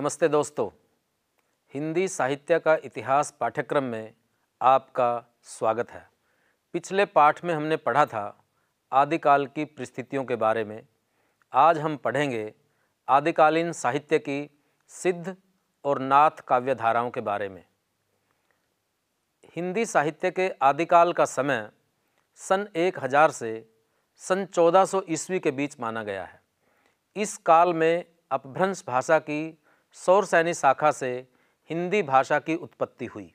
नमस्ते 0.00 0.28
दोस्तों। 0.28 0.70
हिंदी 1.74 2.08
साहित्य 2.08 2.58
का 2.58 2.74
इतिहास 2.74 3.34
पाठ्यक्रम 3.40 3.84
में 3.84 4.12
आपका 4.62 5.36
स्वागत 5.42 5.90
है। 5.90 6.10
पिछले 6.72 7.04
पाठ 7.04 7.44
में 7.44 7.54
हमने 7.54 7.76
पढ़ा 7.76 8.06
था 8.06 8.44
आदिकाल 8.92 9.46
की 9.46 9.64
परिस्थितियों 9.64 10.24
के 10.24 10.36
बारे 10.36 10.64
में। 10.64 10.86
आज 11.52 11.78
हम 11.78 11.96
पढ़ेंगे 11.96 12.54
आदिकालीन 13.08 13.72
साहित्य 13.72 14.18
की 14.18 14.50
सिद्ध 14.88 15.36
और 15.84 15.98
नाथ 15.98 16.30
काव्य 16.30 16.74
धाराओं 16.74 17.10
के 17.10 17.20
बारे 17.20 17.48
में। 17.48 17.64
हिंदी 19.56 19.86
साहित्य 19.86 20.30
के 20.30 20.50
आदिकाल 20.62 21.12
का 21.12 21.24
समय 21.24 21.70
सन 22.34 22.68
1000 22.76 23.30
से 23.30 23.70
सन 24.16 24.46
1400 24.46 25.04
ईस्वी 25.08 25.40
के 25.40 25.50
बीच 25.50 25.80
माना 25.80 26.02
गया 26.02 26.24
है। 26.24 26.42
इस 27.16 27.36
काल 27.36 27.74
में 27.74 28.04
अपभ्रंश 28.30 28.84
भाषा 28.86 29.18
की 29.18 29.59
सौरसैनी 29.96 30.54
शाखा 30.54 30.90
से 30.90 31.12
हिंदी 31.70 32.02
भाषा 32.02 32.38
की 32.38 32.54
उत्पत्ति 32.56 33.06
हुई। 33.06 33.32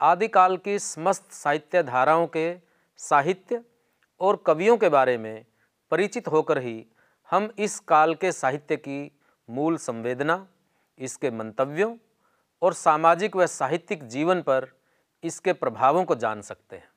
आदिकाल 0.00 0.56
की 0.56 0.78
समस्त 0.78 1.30
साहित्य 1.32 1.82
धाराओं 1.82 2.26
के 2.26 2.54
साहित्य 3.00 3.62
और 4.20 4.42
कवियों 4.46 4.76
के 4.76 4.88
बारे 4.88 5.16
में 5.18 5.44
परिचित 5.92 6.28
होकर 6.28 6.58
ही 6.58 6.86
हम 7.30 7.50
इस 7.58 7.78
काल 7.80 8.14
के 8.14 8.32
साहित्य 8.32 8.76
की 8.76 9.10
मूल 9.48 9.76
संवेदना, 9.76 10.46
इसके 10.98 11.30
मंतव्यों 11.30 11.96
और 12.62 12.72
सामाजिक 12.72 13.36
व 13.36 13.46
साहित्यिक 13.46 14.06
जीवन 14.08 14.40
पर 14.42 14.68
इसके 15.22 15.52
प्रभावों 15.52 16.04
को 16.04 16.14
जान 16.14 16.40
सकते 16.42 16.76
हैं। 16.76 16.88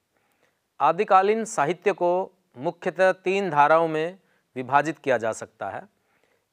आदिकालीन 0.79 1.45
साहित्य 1.45 1.93
को 1.93 2.11
मुख्यतः 2.57 3.11
तीन 3.11 3.49
धाराओं 3.49 3.87
में 3.87 4.17
विभाजित 4.55 4.97
किया 4.97 5.17
जा 5.17 5.31
सकता 5.31 5.69
है। 5.69 5.81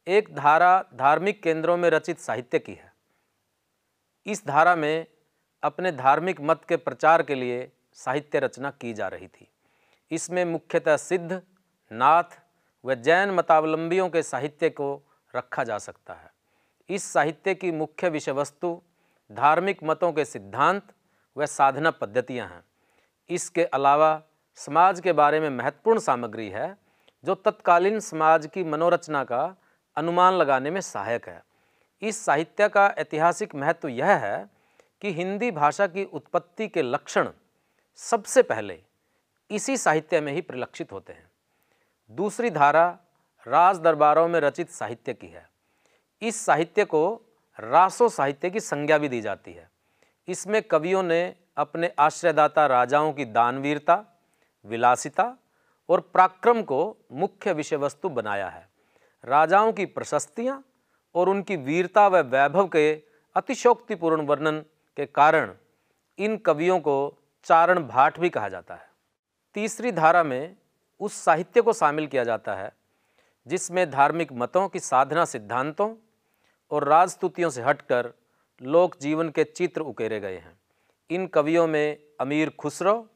एक 0.08 0.34
धारा 0.34 0.84
धार्मिक 0.94 1.42
केंद्रों 1.42 1.76
में 1.76 1.90
रचित 1.90 2.18
साहित्य 2.18 2.58
की 2.58 2.72
है। 2.72 2.92
इस 4.26 4.46
धारा 4.46 4.76
में 4.76 5.06
अपने 5.62 5.92
धार्मिक 5.92 6.40
मत 6.40 6.64
के 6.68 6.76
प्रचार 6.76 7.22
के 7.22 7.34
लिए 7.34 7.72
साहित्य 7.94 8.38
रचना 8.38 8.70
की 8.70 8.92
जा 8.92 9.08
रही 9.08 9.26
थी। 9.26 9.48
इसमें 10.10 10.44
मुख्यतः 10.44 10.96
सिद्ध, 10.96 11.42
नाथ 11.92 12.38
व 12.84 12.94
जैन 12.94 13.30
मतावलंबियों 13.30 14.08
के 14.08 14.22
साहित्य 14.22 14.70
को 14.70 15.02
रखा 15.36 15.64
जा 15.64 15.78
सकता 15.78 16.14
है। 16.14 16.30
इस 16.88 17.04
साहित्य 17.04 17.54
की 17.54 17.72
मुख्य 17.72 18.08
विषय 18.08 18.32
वस्तु 18.32 18.82
धार्मिक 19.32 19.84
मतों 19.84 20.12
के 20.12 20.24
सिद्धांत 20.24 20.82
व 21.36 21.46
साधना 21.46 21.90
पद्धतियाँ 21.90 22.48
हैं। 22.48 22.64
इसके 23.30 23.64
अलावा 23.64 24.22
समाज 24.54 25.00
के 25.00 25.12
बारे 25.12 25.40
में 25.40 25.50
महत्वपूर्ण 25.50 25.98
सामग्री 25.98 26.48
है, 26.48 26.76
जो 27.24 27.34
तत्कालीन 27.34 28.00
समाज 28.00 28.46
की 28.46 28.64
मनोरचना 28.64 29.24
का 29.24 29.56
अनुमान 29.96 30.34
लगाने 30.34 30.70
में 30.70 30.80
सहायक 30.80 31.28
है। 31.28 31.42
इस 32.02 32.24
साहित्य 32.24 32.68
का 32.68 32.86
ऐतिहासिक 32.98 33.54
महत्व 33.54 33.88
यह 33.88 34.06
है 34.06 34.50
कि 35.00 35.12
हिंदी 35.12 35.50
भाषा 35.50 35.86
की 35.86 36.04
उत्पत्ति 36.04 36.68
के 36.68 36.82
लक्षण 36.82 37.28
सबसे 37.96 38.42
पहले 38.42 38.80
इसी 39.50 39.76
साहित्य 39.76 40.20
में 40.20 40.32
ही 40.32 40.40
परिलक्षित 40.40 40.92
होते 40.92 41.12
हैं। 41.12 41.30
दूसरी 42.10 42.50
धारा 42.50 42.98
राज 43.46 43.78
दरबारों 43.78 44.28
में 44.28 44.40
रचित 44.40 44.70
साहित्य 44.70 45.14
की 45.14 45.26
है। 45.26 45.50
इस 46.22 46.46
साहित्य 46.46 46.84
को 46.84 47.22
रासो 47.60 48.08
साहित्य 48.08 48.50
की 48.50 48.60
संज्ञा 48.60 48.98
भी 48.98 49.08
दी 49.08 49.20
जाती 49.20 49.52
है। 49.52 49.70
इसमें 50.28 50.62
कवियों 50.62 51.02
ने 51.02 51.34
अपने 51.56 51.92
आश्रयदाता 51.98 52.66
राजाओं 52.66 53.12
की 53.12 53.24
दानवीरता, 53.24 54.04
विलासिता 54.64 55.36
और 55.88 56.00
पराक्रम 56.00 56.62
को 56.62 56.96
मुख्य 57.12 57.52
विषय 57.52 57.76
वस्तु 57.76 58.08
बनाया 58.08 58.48
है। 58.48 58.68
राजाओं 59.26 59.72
की 59.72 59.84
प्रशस्तियाँ 59.86 60.62
और 61.14 61.28
उनकी 61.28 61.56
वीरता 61.56 62.06
व 62.08 62.16
वैभव 62.16 62.66
के 62.66 62.92
अतिशोक्तिपूर्ण 63.36 64.26
वर्णन 64.26 64.58
के 64.96 65.06
कारण 65.06 65.54
इन 66.18 66.36
कवियों 66.36 66.78
को 66.80 66.96
चारण 67.46 67.78
भाट 67.78 68.18
भी 68.20 68.30
कहा 68.30 68.48
जाता 68.48 68.74
है। 68.74 68.88
तीसरी 69.54 69.92
धारा 69.92 70.22
में 70.22 70.56
उस 71.00 71.14
साहित्य 71.14 71.62
को 71.62 71.72
शामिल 71.72 72.06
किया 72.06 72.24
जाता 72.24 72.54
है, 72.54 72.72
जिसमें 73.46 73.90
धार्मिक 73.90 74.32
मतों 74.32 74.68
की 74.68 74.80
साधना 74.80 75.24
सिद्धांतों 75.24 75.94
और 76.70 76.84
राजस्तुतियों 76.84 77.50
से 77.50 77.62
हटकर 77.62 78.12
लोक 78.62 78.96
जीवन 79.00 79.28
के 79.28 79.44
चित्र 79.44 79.80
उकेरे 79.80 80.20
गए 80.20 80.36
हैं। 80.36 80.58
इन 81.10 81.26
कवियों 81.26 81.66
में 81.66 81.98
अमीर 82.20 82.50
खुसरो 82.50 83.08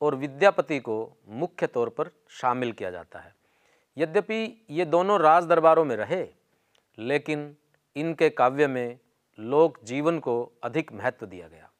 और 0.00 0.14
विद्यापति 0.14 0.78
को 0.78 0.96
मुख्य 1.28 1.66
तौर 1.66 1.88
पर 1.88 2.10
शामिल 2.30 2.72
किया 2.72 2.90
जाता 2.90 3.18
है। 3.18 3.34
यद्यपि 3.96 4.66
ये 4.70 4.84
दोनों 4.84 5.20
राज 5.20 5.44
दरबारों 5.44 5.84
में 5.84 5.96
रहे, 5.96 6.26
लेकिन 6.98 7.56
इनके 7.96 8.30
काव्य 8.30 8.66
में 8.66 8.98
लोक 9.38 9.78
जीवन 9.84 10.18
को 10.18 10.52
अधिक 10.62 10.92
महत्व 10.92 11.26
दिया 11.26 11.48
गया। 11.48 11.70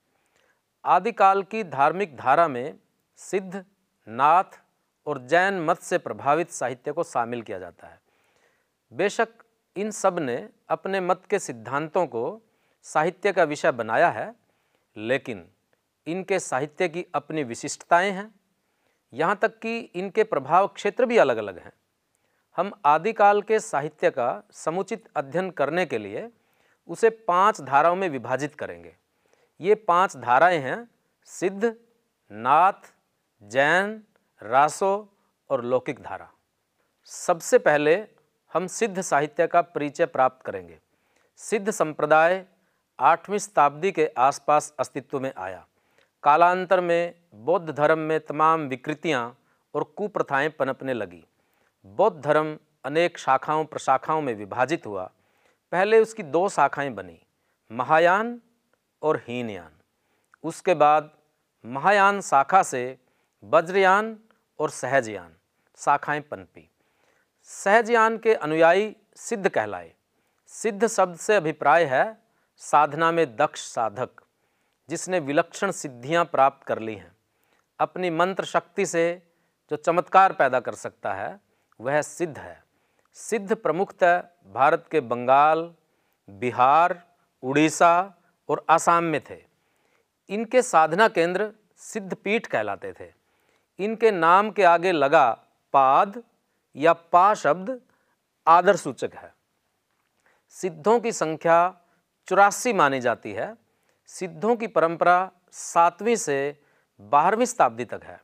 आदिकाल 0.85 1.43
की 1.43 1.65
धार्मिक 1.65 2.17
धारा 2.17 2.49
में 2.49 2.79
सिद्ध, 3.17 3.65
नाथ 4.09 4.61
और 5.07 5.19
जैन 5.27 5.61
मत 5.61 5.79
से 5.79 5.99
प्रभावित 5.99 6.51
साहित्य 6.51 6.93
को 6.93 7.03
शामिल 7.03 7.43
किया 7.43 7.59
जाता 7.59 7.87
है। 7.87 8.01
बेशक 8.93 9.29
इन 9.77 9.91
सबने 9.91 10.49
अपने 10.69 11.01
मत 11.01 11.23
के 11.31 11.39
सिद्धांतों 11.39 12.07
को 12.07 12.41
साहित्य 12.83 13.33
का 13.33 13.45
विषय 13.45 13.73
बनाया 13.73 14.11
है, 14.11 14.35
लेकिन 14.97 15.49
इनके 16.07 16.39
साहित्य 16.39 16.89
की 16.89 17.07
अपनी 17.15 17.43
विशिष्टताएँ 17.45 18.11
हैं। 18.11 18.35
यहाँ 19.13 19.37
तक 19.37 19.59
कि 19.59 19.79
इनके 19.79 20.25
प्रभाव 20.25 20.67
क्षेत्र 20.67 21.07
भी 21.07 21.17
अलग 21.17 21.37
अलग 21.37 21.59
हैं। 21.59 21.73
हम 22.57 22.73
आदिकाल 22.85 23.43
के 23.43 23.61
साहित्य 23.61 24.11
का 24.11 24.43
समुचित 24.53 25.09
अध्ययन 25.17 25.51
करने 25.51 25.87
के 25.87 25.99
लिए 25.99 26.31
उसे 26.89 27.11
पाँच 27.11 27.61
धाराओं 27.61 27.97
में 27.97 28.09
विभाजित 28.09 28.55
करेंगे। 28.55 28.97
ये 29.61 29.75
पाँच 29.75 30.17
धाराएँ 30.17 30.59
हैं, 30.59 30.91
सिद्ध, 31.25 31.75
नाथ, 32.33 32.93
जैन, 33.43 34.03
रासो 34.43 35.09
और 35.51 35.65
लौकिक 35.65 36.01
धारा। 36.01 36.31
सबसे 37.05 37.59
पहले 37.59 38.07
हम 38.53 38.67
सिद्ध 38.67 39.01
साहित्य 39.01 39.47
का 39.47 39.63
परिचय 39.63 40.07
प्राप्त 40.07 40.47
करेंगे। 40.47 40.79
सिद्ध 41.37 41.71
संप्रदाय 41.71 42.47
आठवीं 42.99 43.39
शताब्दी 43.39 43.93
के 43.93 44.07
आसपास 44.19 44.75
अस्तित्व 44.79 45.21
में 45.21 45.33
आया। 45.37 45.67
कालांतर 46.23 46.81
में, 46.81 47.15
बौद्ध 47.35 47.71
धर्म 47.71 47.99
में 47.99 48.21
तमाम 48.21 48.69
विकृतियाँ 48.69 49.39
और 49.75 49.85
कुप्रथाएँ 49.85 50.49
पनपने 50.49 50.95
लगी। 50.95 51.27
बौद्ध 51.87 52.21
धर्म 52.23 52.59
अनेक 52.85 53.19
शाखाओं, 53.19 53.65
प्रशाखाओं 53.65 54.23
में 54.23 54.35
विभाजित 54.35 54.87
हुआ। 54.87 55.11
पहले 55.73 56.01
उसकी 56.01 56.23
दो 56.23 56.49
शाखाएँ 56.49 56.91
बनी, 56.91 57.21
महायान 57.73 58.41
और 59.03 59.17
हीनयान। 59.17 59.73
उसके 60.45 60.75
बाद 60.75 61.11
महायान 61.67 62.21
शाखा 62.21 62.63
से 62.63 62.99
वज्रयान 63.45 64.19
और 64.59 64.71
सहजयान, 64.71 65.35
शाखाएँ 65.77 66.21
पनपी। 66.21 66.71
सहजयान 67.45 68.19
के 68.19 68.35
अनुयायी 68.35 68.97
सिद्ध 69.17 69.49
कहलाए। 69.49 69.93
सिद्ध 70.47 70.87
शब्द 70.87 71.19
से 71.19 71.37
अभिप्राय 71.37 71.85
है, 71.85 72.17
साधना 72.57 73.13
में 73.13 73.37
दक्ष 73.37 73.61
साधक, 73.61 74.11
जिसने 74.89 75.19
विलक्षण 75.19 75.71
सिद्धियाँ 75.71 76.25
प्राप्त 76.25 76.67
कर 76.67 76.79
ली 76.79 76.95
हैं। 76.95 77.17
अपनी 77.79 78.11
मंत्र 78.11 78.45
शक्ति 78.45 78.87
से 78.87 79.23
जो 79.71 79.77
चमत्कार 79.77 80.33
पैदा 80.33 80.61
कर 80.61 80.75
सकता 80.75 81.15
है 81.15 81.50
वह 81.81 82.03
सिद्ध 82.03 82.39
है। 82.39 82.65
सिद्ध 83.13 83.55
प्रमुखतः 83.55 84.19
भारत 84.47 84.89
के 84.91 85.01
बंगाल, 85.01 85.75
बिहार, 86.31 87.03
उड़ीसा 87.43 88.15
और 88.49 88.67
आसाम 88.71 89.05
में 89.05 89.21
थे। 89.31 89.45
इनके 90.29 90.63
साधना 90.63 91.09
केंद्र 91.09 91.53
सिद्धपीठ 91.77 92.47
कहलाते 92.47 92.93
थे। 92.93 93.13
इनके 93.79 94.11
नाम 94.11 94.51
के 94.51 94.63
आगे 94.63 94.93
लगा 94.93 95.33
पाद 95.73 96.23
या 96.77 96.93
पा 96.93 97.35
शब्द 97.35 97.81
आदर 98.47 98.77
सूचक 98.77 99.11
है। 99.15 99.35
सिद्धों 100.49 101.01
की 101.01 101.13
संख्या 101.13 101.81
चौरासी 102.29 102.73
मानी 102.73 103.01
जाती 103.01 103.33
है। 103.33 103.57
सिद्धों 104.07 104.57
की 104.57 104.67
परंपरा 104.67 105.31
सातवीं 105.53 106.17
से 106.17 106.63
बारहवीं 107.01 107.47
शताब्दी 107.47 107.85
तक 107.85 108.01
है। 108.05 108.21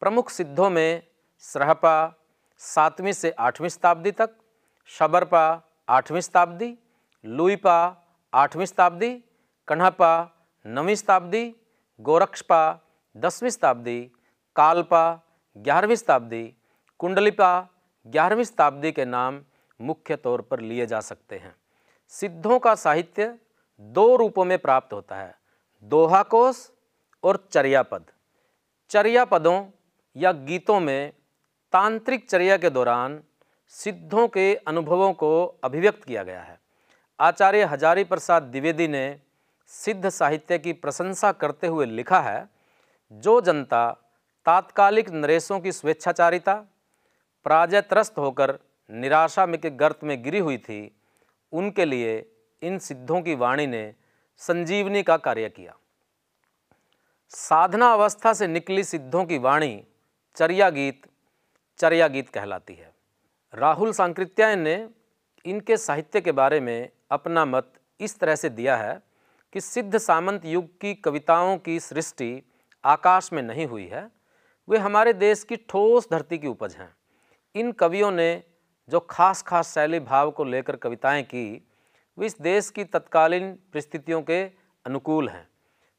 प्रमुख 0.00 0.30
सिद्धों 0.30 0.70
में 0.70 1.06
सरहपा 1.38 2.23
सातवीं 2.60 3.12
से 3.12 3.30
आठवीं 3.30 3.68
शताब्दी 3.68 4.10
तक, 4.10 4.30
शबरपा 4.90 5.44
आठवीं 5.88 6.20
शताब्दी, 6.20 6.76
लुईपा 7.24 7.76
आठवीं 8.32 8.66
शताब्दी 8.66 9.12
कन्हापा 9.68 10.12
नवीं 10.66 10.94
शताब्दी, 10.94 11.44
गोरक्षपा 12.00 12.62
दसवीं 13.16 13.50
शताब्दी, 13.50 14.00
कालपा 14.56 15.04
ग्यारहवीं 15.56 15.96
शताब्दी, 15.96 16.44
कुंडलिपा 17.00 17.50
ग्यारहवीं 18.06 18.44
शताब्दी 18.44 18.92
के 18.92 19.04
नाम 19.04 19.40
मुख्य 19.80 20.16
तौर 20.16 20.40
पर 20.40 20.60
लिए 20.60 20.86
जा 20.86 21.00
सकते 21.00 21.36
हैं। 21.38 21.54
सिद्धों 22.12 22.58
का 22.58 22.74
साहित्य 22.74 23.38
दो 23.80 24.04
रूपों 24.16 24.44
में 24.44 24.58
प्राप्त 24.58 24.92
होता 24.92 25.16
है, 25.16 25.34
दोहा 25.82 26.22
कोश 26.24 26.70
और 27.24 27.36
चर्यापद। 27.52 28.04
चर्यापदों 28.90 29.58
या 30.16 30.32
गीतों 30.32 30.78
में 30.80 31.12
तांत्रिक 31.74 32.28
चर्या 32.30 32.56
के 32.56 32.70
दौरान 32.70 33.18
सिद्धों 33.68 34.26
के 34.28 34.54
अनुभवों 34.56 35.12
को 35.12 35.44
अभिव्यक्त 35.64 36.04
किया 36.04 36.22
गया 36.22 36.40
है। 36.40 36.58
आचार्य 37.18 37.64
हजारी 37.64 38.04
प्रसाद 38.04 38.42
द्विवेदी 38.42 38.86
ने 38.88 39.18
सिद्ध 39.70 40.08
साहित्य 40.08 40.58
की 40.58 40.72
प्रशंसा 40.72 41.30
करते 41.32 41.66
हुए 41.66 41.86
लिखा 41.86 42.20
है, 42.20 42.48
जो 43.12 43.40
जनता 43.40 43.90
तात्कालिक 44.46 45.10
नरेशों 45.10 45.58
की 45.60 45.72
स्वेच्छाचारिता 45.72 46.54
पराजय 47.46 47.80
त्रस्त 47.80 48.18
होकर 48.18 48.58
निराशा 48.90 49.46
में 49.46 49.60
के 49.60 49.70
गर्त 49.70 50.04
में 50.04 50.22
गिरी 50.22 50.38
हुई 50.38 50.58
थी, 50.58 50.96
उनके 51.52 51.84
लिए 51.84 52.14
इन 52.62 52.78
सिद्धों 52.78 53.20
की 53.22 53.34
वाणी 53.34 53.66
ने 53.66 53.94
संजीवनी 54.40 55.02
का 55.02 55.16
कार्य 55.16 55.48
किया। 55.48 55.74
साधना 57.28 57.92
अवस्था 57.92 58.32
से 58.32 58.46
निकली 58.46 58.84
सिद्धों 58.84 59.24
की 59.24 59.38
वाणी, 59.38 59.82
चर्या 60.36 60.70
गीत 60.70 61.02
चर्या 61.78 62.08
गीत 62.08 62.28
कहलाती 62.28 62.74
है। 62.74 62.94
राहुल 63.54 63.92
सांकृत्यायन 63.92 64.58
ने 64.58 64.88
इनके 65.44 65.76
साहित्य 65.76 66.20
के 66.20 66.32
बारे 66.32 66.60
में 66.60 66.90
अपना 67.10 67.44
मत 67.44 67.72
इस 68.00 68.18
तरह 68.18 68.34
से 68.34 68.48
दिया 68.48 68.76
है 68.76 69.02
कि 69.52 69.60
सिद्ध 69.60 69.98
सामंत 69.98 70.44
युग 70.44 70.80
की 70.80 70.94
कविताओं 70.94 71.58
की 71.58 71.80
सृष्टि 71.80 72.42
आकाश 72.84 73.32
में 73.32 73.42
नहीं 73.42 73.66
हुई 73.66 73.86
है। 73.86 74.10
वे 74.68 74.78
हमारे 74.78 75.12
देश 75.12 75.44
की 75.44 75.56
ठोस 75.56 76.08
धरती 76.10 76.38
की 76.38 76.46
उपज 76.46 76.74
हैं। 76.74 76.96
इन 77.54 77.72
कवियों 77.72 78.10
ने 78.10 78.42
जो 78.88 79.00
खास 79.00 79.42
खास 79.42 79.74
शैली 79.74 80.00
भाव 80.00 80.30
को 80.30 80.44
लेकर 80.44 80.76
कविताएँ 80.76 81.22
की, 81.22 81.68
वे 82.18 82.26
इस 82.26 82.40
देश 82.40 82.70
की 82.70 82.84
तत्कालीन 82.84 83.52
परिस्थितियों 83.52 84.22
के 84.22 84.44
अनुकूल 84.84 85.28
हैं। 85.28 85.48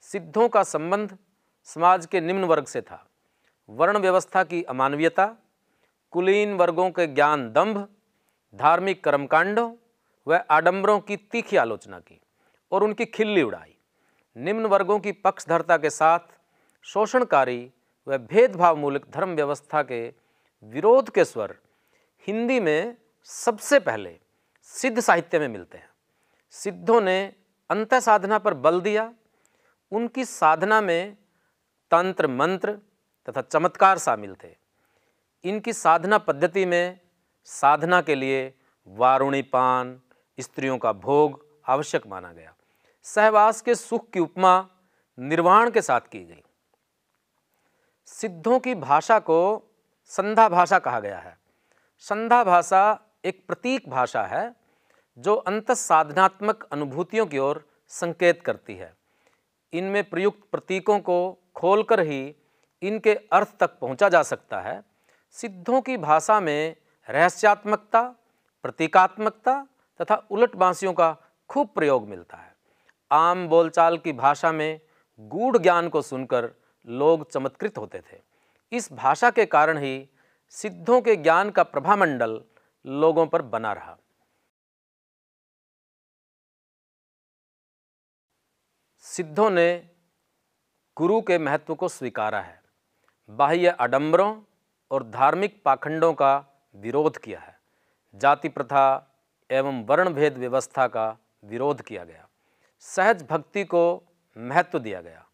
सिद्धों 0.01 0.49
का 0.49 0.63
संबंध 0.63 1.17
समाज 1.63 2.05
के 2.05 2.21
निम्न 2.21 2.43
वर्ग 2.43 2.65
से 2.65 2.81
था। 2.81 3.09
वर्ण 3.69 3.97
व्यवस्था 3.97 4.43
की 4.43 4.63
अमानवीयता 4.63 5.35
कुलीन 6.15 6.53
वर्गों 6.53 6.89
के 6.91 7.07
ज्ञान 7.07 7.51
दंभ, 7.53 7.87
धार्मिक 8.55 9.03
कर्मकांडों 9.03 9.75
व 10.27 10.39
आडंबरों 10.51 10.99
की 10.99 11.17
तीखी 11.17 11.57
आलोचना 11.57 11.99
की 11.99 12.21
और 12.71 12.83
उनकी 12.83 13.05
खिल्ली 13.05 13.41
उड़ाई। 13.41 13.75
निम्न 14.37 14.65
वर्गों 14.65 14.99
की 14.99 15.11
पक्षधरता 15.11 15.77
के 15.77 15.89
साथ 15.89 16.19
शोषणकारी 16.81 17.71
व 18.07 18.17
भेदभाव 18.17 18.77
मूलक 18.77 19.09
धर्म 19.09 19.29
व्यवस्था 19.29 19.83
के 19.83 20.13
विरोध 20.63 21.09
के 21.09 21.25
स्वर 21.25 21.57
हिंदी 22.27 22.59
में 22.59 22.97
सबसे 23.23 23.79
पहले 23.79 24.19
सिद्ध 24.61 24.99
साहित्य 24.99 25.39
में 25.39 25.47
मिलते 25.47 25.77
हैं। 25.77 25.89
सिद्धों 26.51 27.01
ने 27.01 27.33
अंत 27.69 27.93
साधना 27.93 28.37
पर 28.39 28.53
बल 28.53 28.81
दिया। 28.81 29.13
उनकी 29.91 30.25
साधना 30.25 30.81
में 30.81 31.17
तंत्र 31.91 32.27
मंत्र 32.27 32.79
तथा 33.29 33.41
चमत्कार 33.41 33.97
शामिल 33.97 34.35
थे। 34.43 34.64
इनकी 35.45 35.73
साधना 35.73 36.17
पद्धति 36.17 36.65
में 36.65 36.99
साधना 37.43 38.01
के 38.01 38.15
लिए 38.15 38.53
वारुणी 38.87 39.41
पान 39.41 40.01
स्त्रियों 40.39 40.77
का 40.77 40.93
भोग 40.93 41.45
आवश्यक 41.67 42.07
माना 42.07 42.33
गया। 42.33 42.55
सहवास 43.03 43.61
के 43.61 43.75
सुख 43.75 44.09
की 44.09 44.19
उपमा 44.19 44.67
निर्वाण 45.19 45.69
के 45.69 45.81
साथ 45.81 46.01
की 46.01 46.25
गई। 46.25 46.43
सिद्धों 48.05 48.59
की 48.59 48.75
भाषा 48.75 49.19
को 49.19 49.71
संधा 50.05 50.49
भाषा 50.49 50.79
कहा 50.79 50.99
गया 50.99 51.19
है। 51.19 51.37
संधा 51.99 52.43
भाषा 52.43 53.01
एक 53.25 53.47
प्रतीक 53.47 53.89
भाषा 53.89 54.23
है, 54.23 54.55
जो 55.17 55.35
अंत 55.35 55.71
साधनात्मक 55.71 56.67
अनुभूतियों 56.71 57.25
की 57.25 57.37
ओर 57.37 57.69
संकेत 57.87 58.41
करती 58.41 58.75
है। 58.75 58.97
इनमें 59.73 60.09
प्रयुक्त 60.09 60.39
प्रतीकों 60.51 60.99
को 60.99 61.37
खोलकर 61.55 61.99
ही 61.99 62.35
इनके 62.81 63.15
अर्थ 63.15 63.57
तक 63.59 63.79
पहुँचा 63.79 64.09
जा 64.09 64.23
सकता 64.23 64.59
है। 64.59 64.94
सिद्धों 65.35 65.81
की 65.81 65.97
भाषा 65.97 66.39
में 66.39 66.75
रहस्यात्मकता, 67.09 68.01
प्रतीकात्मकता 68.63 69.67
तथा 70.01 70.15
उलट 70.31 70.55
बांसियों 70.55 70.93
का 70.93 71.17
खूब 71.49 71.67
प्रयोग 71.67 72.07
मिलता 72.07 72.37
है। 72.37 72.55
आम 73.11 73.47
बोलचाल 73.47 73.97
की 73.97 74.13
भाषा 74.13 74.51
में 74.51 74.79
गूढ़ 75.19 75.57
ज्ञान 75.57 75.89
को 75.89 76.01
सुनकर 76.01 76.49
लोग 76.87 77.29
चमत्कृत 77.31 77.77
होते 77.77 77.99
थे। 77.99 78.21
इस 78.71 78.93
भाषा 78.93 79.29
के 79.31 79.45
कारण 79.45 79.77
ही 79.77 80.09
सिद्धों 80.49 81.01
के 81.01 81.15
ज्ञान 81.15 81.51
का 81.51 81.63
प्रभामंडल 81.63 82.41
लोगों 82.85 83.27
पर 83.27 83.41
बना 83.41 83.73
रहा। 83.73 83.97
सिद्धों 88.99 89.49
ने 89.49 89.89
गुरु 90.97 91.21
के 91.21 91.37
महत्व 91.37 91.75
को 91.75 91.87
स्वीकारा 91.87 92.41
है। 92.41 92.61
बाह्य 93.29 93.67
आडंबरों 93.69 94.41
और 94.91 95.03
धार्मिक 95.03 95.61
पाखंडों 95.65 96.13
का 96.13 96.45
विरोध 96.75 97.17
किया 97.17 97.39
है। 97.39 97.59
जाति 98.15 98.49
प्रथा 98.49 99.11
एवं 99.51 99.85
वर्ण 99.85 100.09
भेद 100.09 100.37
व्यवस्था 100.37 100.87
का 100.87 101.17
विरोध 101.43 101.81
किया 101.81 102.03
गया। 102.03 102.27
सहज 102.79 103.23
भक्ति 103.23 103.63
को 103.63 104.03
महत्व 104.37 104.79
दिया 104.79 105.01
गया। 105.01 105.25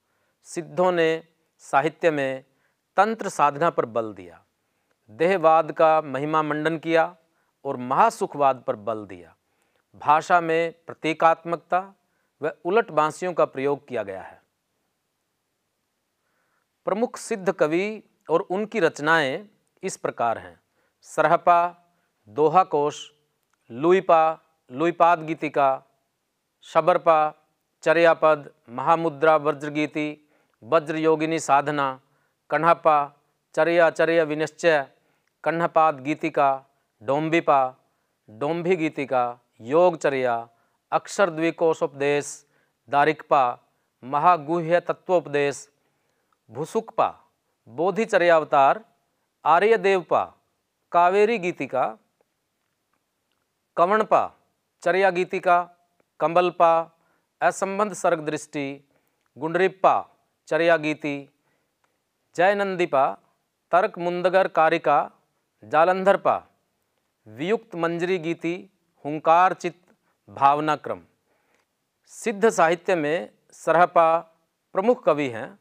सिद्धों 0.43 0.91
ने 0.91 1.23
साहित्य 1.57 2.11
में 2.11 2.43
तंत्र 2.97 3.29
साधना 3.29 3.69
पर 3.69 3.85
बल 3.85 4.13
दिया। 4.13 4.43
देहवाद 5.09 5.71
का 5.71 6.01
महिमा 6.01 6.41
मंडन 6.41 6.77
किया 6.77 7.15
और 7.65 7.77
महासुखवाद 7.77 8.63
पर 8.67 8.75
बल 8.75 9.05
दिया। 9.05 9.35
भाषा 9.95 10.41
में 10.41 10.73
प्रतीकात्मकता 10.87 11.93
व 12.41 12.51
उलट 12.65 12.91
बांसियों 12.91 13.33
का 13.33 13.45
प्रयोग 13.45 13.87
किया 13.87 14.03
गया 14.03 14.21
है। 14.21 14.41
प्रमुख 16.85 17.17
सिद्ध 17.17 17.51
कवि 17.51 18.03
और 18.29 18.41
उनकी 18.41 18.79
रचनाएँ 18.79 19.49
इस 19.83 19.97
प्रकार 19.97 20.37
हैं। 20.37 20.59
सरहपा 21.01 21.59
दोहा 22.27 22.63
कोश 22.63 23.11
लुईपा 23.69 24.21
लुईपाद 24.71 25.25
गीतिका 25.25 25.69
शबरपा, 26.61 27.33
चर्यापद, 27.83 28.49
महामुद्रा 28.69 29.35
वज्रगीति 29.35 30.07
वज्र 30.63 30.95
योगिनी 30.95 31.39
साधना 31.39 31.99
कन्हपा 32.49 32.97
चर्याचर्य 33.55 34.23
विनिश्चय 34.23 34.85
कन्हपाद 35.43 35.99
गीतिका 35.99 36.49
डोम्बिपा 37.01 37.59
डोम्भी 38.29 38.75
गीतिका 38.75 39.23
योगचर्या 39.61 40.35
अक्षर 40.91 41.29
द्विकोशोपदेश 41.29 42.45
दारिकपा 42.89 43.43
महागुह्य 44.03 44.79
तत्वोपदेश 44.79 45.67
भुसुकपा। 46.49 47.09
बोधिचर्यावतार 47.77 48.79
आर्यदेवपा 49.45 50.23
कावेरी 50.91 51.37
गीतिका, 51.37 51.83
कवणपा 53.77 54.27
चर्या 54.83 55.09
गीतिका, 55.09 55.63
कंबलपा 56.19 56.71
असंबंध 57.41 57.93
सर्ग 57.93 58.25
दृष्टि 58.25 58.65
गुंडरिप्पा 59.37 59.93
चर्या 60.47 60.75
गीति, 60.77 61.15
जयनंदीपा 62.35 63.05
तर्क 63.71 63.97
मुंदगर 63.99 64.47
कारिका, 64.47 64.97
जालंधरपा 65.63 66.37
वियुक्त 67.27 67.75
मंजरी 67.75 68.17
गीति 68.17 68.55
हुंकार 69.05 69.53
चित्त 69.53 69.81
भावना 70.29 70.75
क्रम 70.75 71.01
सिद्ध 72.13 72.49
साहित्य 72.49 72.95
में 72.95 73.29
सरहपा 73.53 74.07
प्रमुख 74.75 75.03
कवि 75.05 75.27
हैं। 75.29 75.60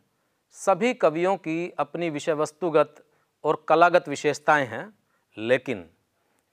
सभी 0.51 0.95
कवियों 0.95 1.37
की 1.37 1.73
अपनी 1.79 2.11
विषय 2.11 2.33
वस्तुगत 2.33 3.05
और 3.45 3.65
कलागत 3.69 4.09
विशेषताएँ 4.09 4.67
हैं, 4.67 4.95
लेकिन 5.39 5.91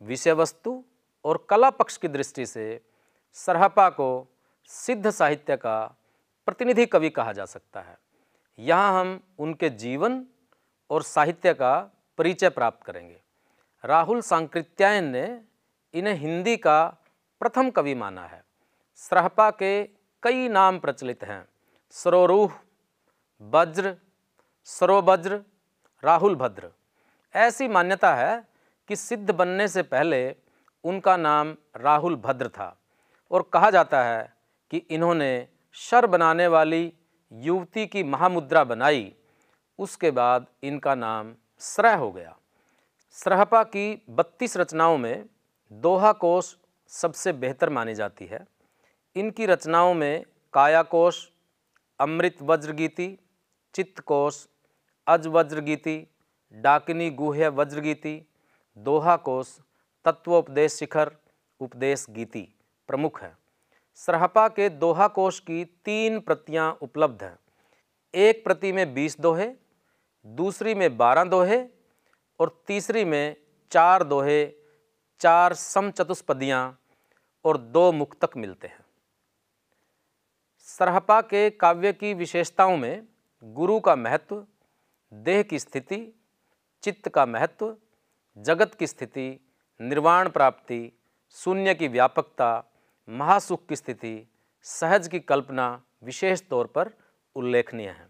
विषय 0.02 0.34
वस्तु 0.34 0.84
और 1.26 1.48
कला 1.50 1.70
पक्ष 1.70 1.98
की 1.98 2.08
दृष्टि 2.08 2.46
से 2.46 2.82
सरहपा 3.34 3.90
को 3.90 4.28
सिद्ध 4.66 5.10
साहित्य 5.10 5.58
का 5.58 5.96
प्रतिनिधि 6.46 6.86
कवि 6.86 7.10
कहा 7.10 7.34
जा 7.34 7.46
सकता 7.46 7.82
है। 7.82 7.98
यहाँ 8.60 9.02
हम 9.02 9.20
उनके 9.40 9.70
जीवन 9.70 10.26
और 10.90 11.04
साहित्य 11.04 11.54
का 11.54 11.92
परिचय 12.18 12.50
प्राप्त 12.50 12.86
करेंगे। 12.86 13.22
राहुल 13.86 14.22
सांकृत्यायन 14.22 15.04
ने 15.04 15.42
इन्हें 15.94 16.16
हिंदी 16.16 16.58
का 16.58 16.98
प्रथम 17.40 17.70
कवि 17.70 17.96
माना 17.96 18.26
है। 18.26 18.44
सरहपा 18.96 19.52
के 19.52 19.84
कई 20.24 20.48
नाम 20.48 20.80
प्रचलित 20.80 21.24
हैं। 21.24 21.48
सरोरूह 21.92 22.52
वज्र 23.42 23.96
सरोवज्र 24.64 25.42
राहुल 26.04 26.36
भद्र 26.36 26.70
ऐसी 27.36 27.68
मान्यता 27.68 28.16
है 28.16 28.48
कि 28.88 28.96
सिद्ध 28.96 29.32
बनने 29.32 29.68
से 29.68 29.82
पहले 29.82 30.36
उनका 30.84 31.18
नाम 31.18 31.56
राहुल 31.76 32.16
भद्र 32.16 32.48
था 32.48 32.82
और 33.32 33.50
कहा 33.54 33.70
जाता 33.70 34.04
है 34.04 34.34
कि 34.72 34.78
इन्होंने 34.78 35.48
शर 35.72 36.06
बनाने 36.06 36.48
वाली 36.48 36.94
युवती 37.32 37.88
की 37.88 38.04
महामुद्रा 38.04 38.64
बनाई। 38.64 39.16
उसके 39.80 40.12
बाद 40.12 40.48
इनका 40.64 40.96
नाम 40.96 41.36
श्रय 41.60 41.96
हो 41.96 42.12
गया। 42.12 42.38
श्रहपा 43.12 43.64
की 43.64 44.04
बत्तीस 44.10 44.58
रचनाओं 44.58 44.98
में 44.98 45.26
दोहा 45.72 46.12
कोश 46.12 46.58
सबसे 46.88 47.34
बेहतर 47.34 47.70
मानी 47.70 47.96
जाती 47.96 48.26
है। 48.26 48.48
इनकी 49.16 49.46
रचनाओं 49.46 49.94
में 49.94 50.26
कायाकोश 50.54 51.30
अमृत 52.00 52.38
वज्रगीति 52.42 53.18
चित्तकोश, 53.76 54.48
अज 55.08 55.28
वज्रगीति, 55.28 56.08
डाकिनी 56.54 57.10
गुह्य 57.10 57.48
वज्रगीति 57.50 58.22
दोहा 58.78 59.16
कोश 59.18 59.60
तत्वोपदेश 60.06 60.74
शिखर, 60.74 61.12
उपदेश 61.60 62.06
गीति 62.10 62.48
प्रमुख 62.88 63.22
है। 63.22 63.36
सरहपा 63.96 64.48
के 64.48 64.70
दोहा 64.70 65.08
कोश 65.08 65.40
की 65.40 65.64
तीन 65.86 66.20
प्रतियाँ 66.20 66.72
उपलब्ध 66.82 67.24
हैं। 67.24 67.38
एक 68.14 68.44
प्रति 68.44 68.72
में 68.72 68.94
बीस 68.94 69.20
दोहे, 69.20 69.48
दूसरी 70.26 70.76
में 70.76 70.98
बारह 70.98 71.24
दोहे 71.24 71.64
और 72.40 72.64
तीसरी 72.68 73.06
में 73.06 73.36
चार 73.72 74.04
दोहे, 74.04 74.46
चार 75.20 75.54
समचतुष्पदियाँ 75.54 76.80
और 77.46 77.58
दो 77.58 77.92
मुक्तक 77.92 78.38
मिलते 78.38 78.68
हैं। 78.68 78.86
सरहपा 80.58 81.22
के 81.22 81.50
काव्य 81.50 81.94
की 81.94 82.14
विशेषताओं 82.14 82.78
में 82.78 83.08
गुरु 83.44 83.80
का 83.80 83.96
महत्व, 83.96 84.46
देह 85.14 85.42
की 85.44 85.60
स्थिति, 85.60 86.20
चित्त 86.84 87.10
का 87.10 87.26
महत्व, 87.26 87.76
जगत 88.38 88.74
की 88.74 88.88
स्थिति, 88.88 89.40
निर्वाण 89.82 90.30
प्राप्ति, 90.30 91.00
शून्य 91.30 91.74
की 91.74 91.88
व्यापकता, 91.88 92.64
महासुख 93.10 93.66
की 93.68 93.76
स्थिति, 93.76 94.28
सहज 94.62 95.08
की 95.08 95.20
कल्पना 95.20 95.82
विशेष 96.04 96.42
तौर 96.50 96.68
पर 96.68 96.92
उल्लेखनीय 97.36 97.88
है। 97.88 98.10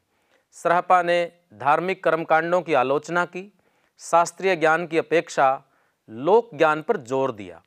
सरहपा 0.51 1.01
ने 1.03 1.31
धार्मिक 1.53 2.03
कर्मकांडों 2.03 2.61
की 2.61 2.73
आलोचना 2.73 3.25
की, 3.25 3.53
शास्त्रीय 3.97 4.55
ज्ञान 4.55 4.87
की 4.87 4.97
अपेक्षा 4.97 5.63
लोक 6.09 6.49
ज्ञान 6.55 6.81
पर 6.81 6.97
ज़ोर 6.97 7.31
दिया। 7.31 7.61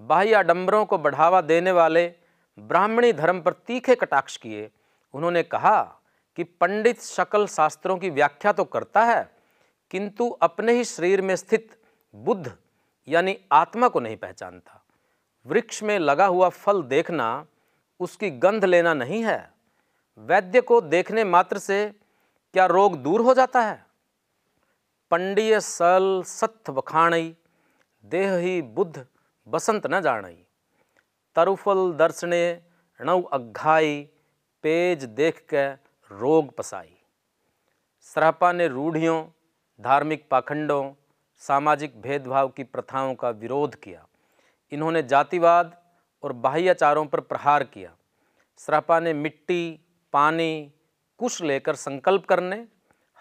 बाह्य 0.00 0.34
आडंबरों 0.34 0.84
को 0.84 0.98
बढ़ावा 0.98 1.40
देने 1.40 1.72
वाले 1.72 2.12
ब्राह्मणी 2.58 3.12
धर्म 3.12 3.40
पर 3.40 3.52
तीखे 3.52 3.94
कटाक्ष 3.94 4.36
किए। 4.36 4.70
उन्होंने 5.14 5.42
कहा 5.42 6.00
कि 6.38 6.44
पंडित 6.44 7.02
शकल 7.02 7.46
शास्त्रों 7.46 7.96
की 7.98 8.10
व्याख्या 8.10 8.52
तो 8.52 8.64
करता 8.64 9.04
है, 9.04 9.30
किंतु 9.90 10.28
अपने 10.42 10.72
ही 10.72 10.84
शरीर 10.84 11.20
में 11.22 11.34
स्थित 11.36 11.78
बुद्ध, 12.14 12.52
यानी 13.08 13.36
आत्मा 13.52 13.88
को 13.88 14.00
नहीं 14.00 14.16
पहचानता। 14.16 14.80
वृक्ष 15.46 15.82
में 15.82 15.98
लगा 15.98 16.26
हुआ 16.26 16.48
फल 16.48 16.82
देखना, 16.84 17.46
उसकी 18.00 18.30
गंध 18.32 18.64
लेना 18.64 18.94
नहीं 18.94 19.22
है। 19.24 19.52
वैद्य 20.18 20.60
को 20.60 20.80
देखने 20.80 21.24
मात्र 21.24 21.58
से 21.58 21.86
क्या 22.54 22.66
रोग 22.66 22.96
दूर 23.02 23.20
हो 23.20 23.34
जाता 23.34 23.60
है? 23.60 23.84
पंडीय 25.10 25.60
सल 25.60 26.22
सत्थ 26.26 26.70
वखाणई, 26.70 27.34
देह 28.04 28.34
ही 28.34 28.60
बुद्ध 28.62 29.06
बसंत 29.46 29.86
न 29.86 30.00
जानई 30.00 30.36
तरुफल 31.36 31.92
दर्शने 31.92 32.42
णव 33.00 33.22
अघाई 33.32 34.02
पेज 34.64 35.04
देख 35.04 35.38
के 35.52 35.68
रोग 36.14 36.56
पसाई 36.56 36.96
सरहपा 38.00 38.52
ने 38.52 38.68
रूढ़ियों, 38.68 39.24
धार्मिक 39.80 40.26
पाखंडों, 40.30 40.92
सामाजिक 41.42 42.00
भेदभाव 42.00 42.48
की 42.48 42.64
प्रथाओं 42.64 43.14
का 43.14 43.30
विरोध 43.30 43.74
किया। 43.74 44.06
इन्होंने 44.72 45.02
जातिवाद 45.02 45.76
और 46.22 46.32
बाह्याचारों 46.32 47.06
पर 47.06 47.20
प्रहार 47.20 47.64
किया। 47.64 47.94
सरहपा 48.56 49.00
ने 49.00 49.12
मिट्टी, 49.12 49.80
पानी, 50.12 50.72
कुश 51.18 51.42
लेकर 51.42 51.74
संकल्प 51.74 52.24
करने, 52.24 52.66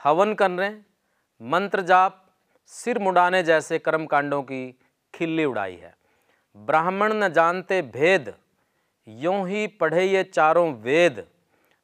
हवन 0.04 0.34
करने, 0.34 0.70
मंत्र 1.42 1.82
जाप, 1.82 2.20
सिर 2.70 3.00
मुड़ाने 3.00 3.44
जैसे 3.44 3.80
कर्मकांडों 3.80 4.42
की 4.44 4.80
खिल्ली 5.14 5.46
उड़ाई 5.46 5.76
है। 5.76 5.96
ब्राह्मण 6.56 7.14
न 7.14 7.30
जानते 7.30 7.82
भेद, 7.82 8.34
यों 9.08 9.48
ही 9.48 9.68
पढ़े 9.68 10.06
ये 10.06 10.24
चारों 10.24 10.74
वेद। 10.74 11.28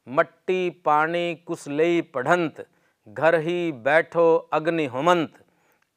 मट्टी 0.07 0.69
पानी 0.69 1.35
कुसलई 1.35 2.01
पढ़ंत, 2.01 2.65
घर 3.07 3.35
ही 3.35 3.71
बैठो 3.71 4.35
अग्नि 4.53 4.85
होमंत। 4.85 5.33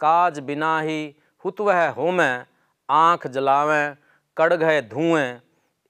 काज 0.00 0.38
बिना 0.38 0.80
ही 0.80 1.16
हुतवह 1.44 1.88
होमें, 1.88 2.46
आँख 2.90 3.26
जलावें, 3.26 3.96
कड़घ 4.36 4.62
धुएँ। 4.88 5.40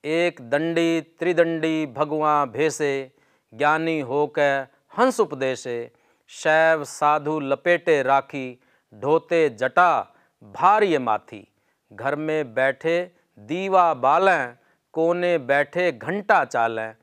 एक 0.05 0.41
दंडी 0.49 1.01
त्रिदंडी 1.01 1.85
भगवां 1.85 2.49
भेसे, 2.49 3.11
ज्ञानी 3.53 3.99
होके 3.99 4.49
हंस 4.97 5.19
उपदेशे। 5.19 5.91
शैव 6.27 6.83
साधु 6.83 7.39
लपेटे 7.39 8.03
राखी, 8.03 8.59
ढोते 8.93 9.49
जटा 9.49 9.91
भार्य 10.43 10.99
माथी। 10.99 11.47
घर 11.93 12.15
में 12.15 12.53
बैठे 12.53 13.11
दीवा 13.39 13.93
बालें, 13.93 14.55
कोने 14.93 15.37
बैठे 15.37 15.91
घंटा 15.91 16.45
चालें। 16.45 16.95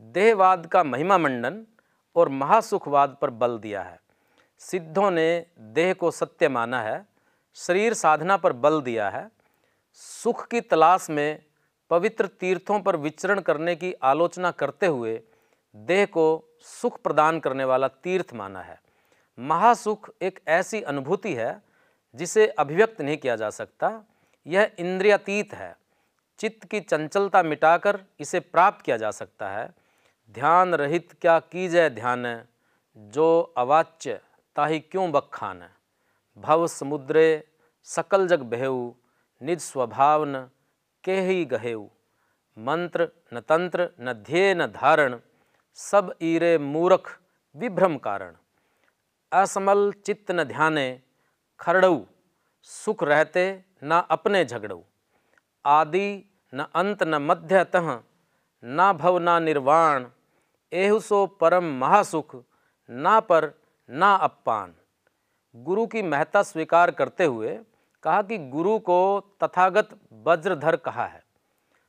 देहवाद 0.00 0.66
का 0.66 0.84
महिमा 0.84 1.18
मंडन 1.18 1.66
और 2.16 2.28
महासुखवाद 2.28 3.16
पर 3.20 3.30
बल 3.30 3.58
दिया 3.58 3.82
है। 3.82 4.00
सिद्धों 4.58 5.10
ने 5.10 5.46
देह 5.58 5.92
को 5.94 6.10
सत्य 6.10 6.48
माना 6.48 6.82
है, 6.82 7.06
शरीर 7.54 7.94
साधना 7.94 8.36
पर 8.36 8.52
बल 8.52 8.80
दिया 8.80 9.08
है। 9.10 9.30
सुख 9.92 10.46
की 10.48 10.60
तलाश 10.60 11.10
में 11.10 11.42
पवित्र 11.90 12.26
तीर्थों 12.26 12.80
पर 12.80 12.96
विचरण 12.96 13.40
करने 13.40 13.76
की 13.76 13.92
आलोचना 13.92 14.50
करते 14.50 14.86
हुए 14.86 15.22
देह 15.76 16.06
को 16.06 16.56
सुख 16.60 17.00
प्रदान 17.02 17.40
करने 17.40 17.64
वाला 17.64 17.88
तीर्थ 17.88 18.34
माना 18.34 18.60
है। 18.60 18.80
महासुख 19.38 20.10
एक 20.22 20.40
ऐसी 20.48 20.82
अनुभूति 20.82 21.34
है 21.34 21.62
जिसे 22.14 22.46
अभिव्यक्त 22.48 23.00
नहीं 23.00 23.16
किया 23.16 23.36
जा 23.36 23.50
सकता। 23.50 24.04
यह 24.46 24.70
इंद्रियातीत 24.78 25.54
है। 25.54 25.76
चित्त 26.38 26.64
की 26.64 26.80
चंचलता 26.80 27.42
मिटाकर 27.42 28.00
इसे 28.20 28.40
प्राप्त 28.40 28.84
किया 28.84 28.96
जा 28.96 29.10
सकता 29.10 29.48
है। 29.48 29.70
ध्यान 30.30 30.74
रहित 30.74 31.12
क्या 31.20 31.38
की 31.38 31.68
जाए 31.68 31.90
ध्यान, 31.90 32.44
जो 32.96 33.54
अवाच्य 33.56 34.20
ताही 34.56 34.80
क्यों 34.80 35.12
बखान? 35.12 35.68
भव 36.38 36.66
समुद्रे 36.66 37.48
सकल 37.82 38.26
जग 38.26 38.42
बहेऊ, 38.42 38.92
निज 39.42 39.60
स्वभाव 39.60 40.24
न 40.24 40.50
के 41.04 41.20
ही 41.20 41.44
गहेऊ। 41.44 41.88
मंत्र 42.58 43.08
न 43.34 43.40
तंत्र 43.40 43.90
न 44.00 44.12
ध्येय 44.12 44.54
न 44.54 44.66
धारण, 44.66 45.18
सब 45.74 46.14
ईरे 46.22 46.58
मूरख 46.58 47.20
विभ्रम 47.56 47.96
कारण। 47.98 48.36
असमल 49.32 49.92
चित्त 49.92 50.30
न 50.30 50.44
ध्याने, 50.44 51.02
खरड़ऊ, 51.60 52.04
सुख 52.62 53.02
रहते 53.02 53.64
न 53.84 54.02
अपने 54.10 54.44
झगड़ऊ। 54.44 54.82
आदि 55.64 56.24
न 56.54 56.66
अंत 56.74 57.02
न 57.02 57.14
मध्यतः, 57.14 58.00
ना 58.64 58.92
भव 58.92 59.18
ना 59.18 59.38
निर्वाण 59.38 60.06
एहुसो 60.72 61.26
परम 61.40 61.64
महासुख, 61.78 62.36
ना 62.88 63.18
पर 63.20 63.50
ना 63.88 64.14
अपान 64.14 64.74
गुरु 65.54 65.86
की 65.86 66.02
महत्ता 66.02 66.42
स्वीकार 66.42 66.90
करते 66.90 67.24
हुए 67.24 67.58
कहा 68.02 68.22
कि 68.22 68.38
गुरु 68.38 68.78
को 68.78 68.98
तथागत 69.42 69.88
वज्रधर 70.26 70.76
कहा 70.76 71.06
है। 71.06 71.22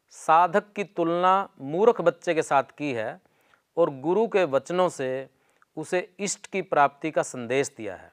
साधक 0.09 0.71
की 0.73 0.83
तुलना 0.83 1.49
मूर्ख 1.61 2.01
बच्चे 2.01 2.33
के 2.33 2.43
साथ 2.43 2.63
की 2.77 2.91
है 2.93 3.19
और 3.77 3.89
गुरु 3.99 4.27
के 4.27 4.43
वचनों 4.43 4.87
से 4.89 5.29
उसे 5.77 6.09
इष्ट 6.19 6.47
की 6.47 6.61
प्राप्ति 6.61 7.11
का 7.11 7.21
संदेश 7.21 7.71
दिया 7.77 7.95
है। 7.95 8.11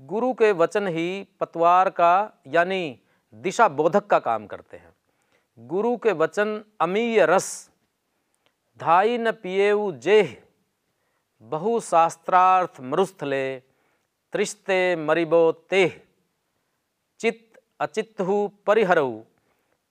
गुरु 0.00 0.32
के 0.32 0.52
वचन 0.52 0.86
ही 0.88 1.26
पतवार 1.40 1.90
का 1.90 2.42
यानी 2.46 2.98
दिशा 3.34 3.68
बोधक 3.68 4.06
का 4.06 4.18
काम 4.18 4.46
करते 4.46 4.76
हैं। 4.76 4.94
गुरु 5.58 5.96
के 5.96 6.12
वचन 6.12 6.62
अमीय 6.80 7.26
रस 7.26 7.70
धाई 8.80 9.18
न 9.18 9.32
पिएऊ 9.32 9.92
जेह। 9.92 10.36
बहु 11.42 11.80
शास्त्रार्थ 11.80 12.80
मरुस्थले 12.80 13.58
त्रिस्ते 14.32 14.96
मरिबो 14.96 15.52
तेह। 15.52 16.00
चित्त 17.20 17.60
अचित्हु 17.80 18.48
परिहरऊ, 18.66 19.20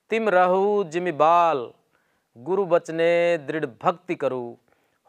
तिम 0.10 0.30
रहु 0.30 0.84
जिमिबाल 0.84 1.72
गुरु 2.38 2.66
बचने 2.66 3.38
दृढ़ 3.38 3.66
भक्ति 3.66 4.16
करू, 4.16 4.58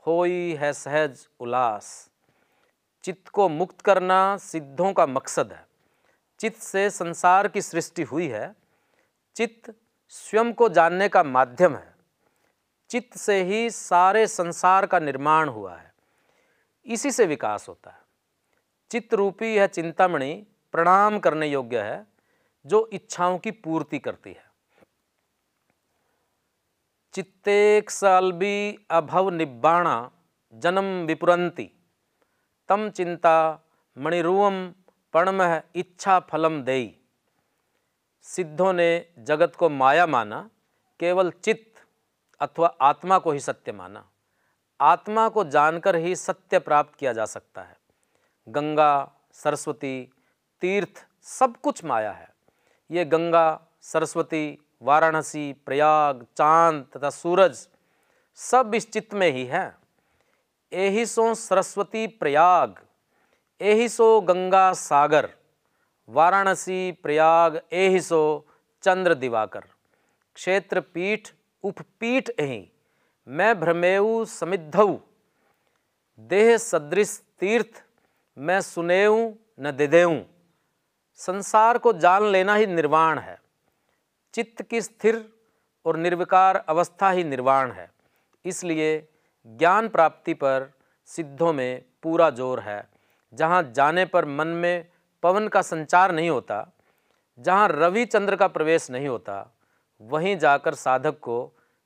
होई 0.06 0.54
है 0.54 0.72
सहज 0.72 1.28
उल्लास 1.40 2.10
चित्त 3.04 3.28
को 3.28 3.48
मुक्त 3.48 3.80
करना 3.80 4.36
सिद्धों 4.36 4.92
का 4.92 5.06
मकसद 5.06 5.52
है। 5.52 5.66
चित्त 6.40 6.58
से 6.58 6.90
संसार 6.90 7.48
की 7.48 7.62
सृष्टि 7.62 8.02
हुई 8.02 8.28
है। 8.28 8.54
चित्त 9.36 9.74
स्वयं 10.08 10.52
को 10.52 10.68
जानने 10.68 11.08
का 11.08 11.22
माध्यम 11.22 11.76
है। 11.76 11.91
चित्त 12.92 13.16
से 13.16 13.42
ही 13.42 13.70
सारे 13.70 14.26
संसार 14.26 14.86
का 14.86 14.98
निर्माण 14.98 15.48
हुआ 15.48 15.76
है। 15.76 15.94
इसी 16.86 17.10
से 17.10 17.26
विकास 17.26 17.68
होता 17.68 17.90
है। 17.90 17.98
चित्त 18.90 19.14
रूपी 19.14 19.54
यह 19.54 19.66
चिंतामणि, 19.66 20.46
प्रणाम 20.72 21.18
करने 21.18 21.46
योग्य 21.46 21.82
है, 21.82 22.06
जो 22.66 22.90
इच्छाओं 22.92 23.38
की 23.38 23.50
पूर्ति 23.50 23.98
करती 23.98 24.32
है। 24.32 24.50
चित्तेक 27.12 27.90
सालबी 27.90 28.86
अभव 28.90 29.30
निब्बाणा, 29.30 30.10
जन्म 30.54 31.06
विपुरंती। 31.06 31.70
तम 32.68 32.90
चिंता 32.90 33.60
मणिरुवम 33.98 34.74
पणमह 35.12 35.62
इच्छा 35.74 36.20
फलम 36.20 36.62
देई। 36.62 37.00
सिद्धों 38.22 38.72
ने 38.72 39.06
जगत 39.18 39.56
को 39.56 39.68
माया 39.68 40.06
माना, 40.06 40.50
केवल 41.00 41.30
चित्त 41.30 41.71
अथवा 42.42 42.74
आत्मा 42.80 43.18
को 43.18 43.32
ही 43.32 43.40
सत्य 43.40 43.72
माना। 43.72 44.08
आत्मा 44.80 45.28
को 45.28 45.44
जानकर 45.44 45.96
ही 45.96 46.16
सत्य 46.16 46.58
प्राप्त 46.58 46.94
किया 46.94 47.12
जा 47.12 47.24
सकता 47.24 47.62
है। 47.62 47.76
गंगा, 48.48 49.12
सरस्वती, 49.32 50.10
तीर्थ, 50.60 51.06
सब 51.22 51.56
कुछ 51.56 51.84
माया 51.84 52.12
है। 52.12 52.28
ये 52.90 53.04
गंगा, 53.04 53.60
सरस्वती, 53.80 54.58
वाराणसी, 54.82 55.52
प्रयाग, 55.52 56.26
चाँद 56.36 56.86
तथा 56.96 57.10
सूरज 57.10 57.68
सब 58.34 58.72
इस 58.74 58.92
चित्त 58.92 59.14
में 59.14 59.30
ही 59.30 59.44
है। 59.44 59.76
एही 60.72 61.06
सो 61.06 61.34
सरस्वती 61.34 62.06
प्रयाग, 62.06 62.80
एही 63.60 63.88
सो 63.88 64.20
गंगा 64.20 64.72
सागर, 64.72 65.30
वाराणसी 66.08 66.92
प्रयाग, 66.92 67.60
एही 67.72 68.00
सो 68.00 68.46
चंद्र 68.82 69.14
दिवाकर। 69.14 69.64
क्षेत्र 70.34 70.80
पीठ 70.80 71.28
उपपीठ 71.64 72.30
एही 72.40 72.68
मैं 73.26 73.58
भ्रमेऊ 73.60 74.24
समिद्धऊ। 74.24 74.96
देह 76.18 76.56
सदृश 76.56 77.20
तीर्थ, 77.40 77.82
मैं 78.36 78.60
सुनेऊ 78.60 79.32
न 79.60 79.70
दिदेऊँ। 79.70 80.24
संसार 81.20 81.78
को 81.78 81.92
जान 81.92 82.24
लेना 82.24 82.54
ही 82.54 82.66
निर्वाण 82.66 83.18
है। 83.18 83.38
चित्त 84.34 84.62
की 84.62 84.80
स्थिर 84.80 85.24
और 85.86 85.96
निर्विकार 85.96 86.56
अवस्था 86.56 87.10
ही 87.10 87.24
निर्वाण 87.24 87.72
है। 87.72 87.90
इसलिए 88.44 89.08
ज्ञान 89.46 89.88
प्राप्ति 89.88 90.34
पर 90.34 90.70
सिद्धों 91.08 91.52
में 91.52 91.82
पूरा 92.02 92.30
ज़ोर 92.30 92.60
है। 92.60 92.84
जहाँ 93.32 93.62
जाने 93.76 94.04
पर 94.04 94.24
मन 94.24 94.46
में 94.46 94.86
पवन 95.22 95.48
का 95.48 95.62
संचार 95.62 96.12
नहीं 96.12 96.30
होता, 96.30 96.66
जहाँ 97.38 97.68
रवि 97.68 98.04
चंद्र 98.06 98.36
का 98.36 98.48
प्रवेश 98.48 98.90
नहीं 98.90 99.08
होता 99.08 99.34
वहीं 100.02 100.36
जाकर 100.38 100.74
साधक 100.74 101.18
को 101.18 101.36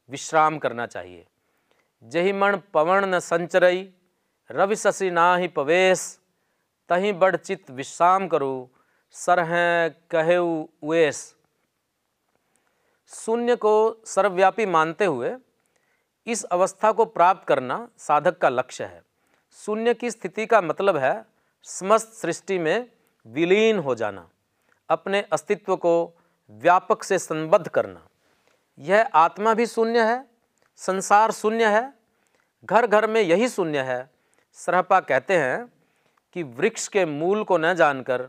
विश्राम 0.09 0.59
करना 0.59 0.87
चाहिए। 0.87 1.27
जही 2.03 2.33
मण 2.33 2.59
पवन 2.75 3.05
न 3.05 3.19
संचरई, 3.21 3.83
रवि 4.51 4.77
शशि 4.77 5.11
ना 5.11 5.37
ही 5.37 5.49
पवेश 5.49 6.19
तहीं 6.91 7.13
बड़ 7.13 7.37
चित्त 7.37 7.71
विश्राम 7.71 8.29
करो, 8.29 8.71
सरह 9.11 9.49
कहे 10.11 10.37
उस 10.37 11.35
शून्य 13.11 13.57
को 13.57 14.03
सर्वव्यापी 14.07 14.67
मानते 14.67 15.05
हुए 15.05 15.35
इस 16.27 16.45
अवस्था 16.45 16.93
को 16.93 17.05
प्राप्त 17.05 17.47
करना 17.49 17.89
साधक 17.99 18.39
का 18.39 18.49
लक्ष्य 18.49 18.85
है। 18.85 19.03
शून्य 19.59 19.95
की 19.95 20.11
स्थिति 20.11 20.47
का 20.47 20.61
मतलब 20.61 20.97
है, 20.97 21.25
समस्त 21.67 22.13
सृष्टि 22.13 22.59
में 22.59 22.89
विलीन 23.27 23.79
हो 23.79 23.95
जाना, 23.95 24.29
अपने 24.89 25.21
अस्तित्व 25.33 25.77
को 25.77 25.95
व्यापक 26.51 27.03
से 27.03 27.19
संबद्ध 27.19 27.69
करना। 27.69 28.07
यह 28.79 29.11
आत्मा 29.15 29.55
भी 29.55 29.67
शून्य 29.67 30.03
है, 30.03 30.25
संसार 30.77 31.33
शून्य 31.33 31.67
है 31.67 31.93
घर 32.65 32.87
घर 32.87 33.07
में 33.07 33.21
यही 33.21 33.49
शून्य 33.49 33.81
है। 33.81 34.11
सरहपा 34.53 35.01
कहते 35.01 35.37
हैं 35.37 35.73
कि 36.33 36.43
वृक्ष 36.43 36.89
के 36.89 37.05
मूल 37.05 37.45
को 37.45 37.59
न 37.59 37.75
जानकर 37.75 38.23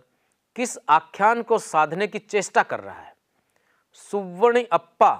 किस 0.55 0.77
आख्यान 0.89 1.41
को 1.41 1.59
साधने 1.59 2.07
की 2.07 2.19
चेष्टा 2.19 2.63
कर 2.63 2.79
रहा 2.79 2.99
है। 2.99 3.15
सुवर्णी 3.93 4.63
अप्पा 4.63 5.11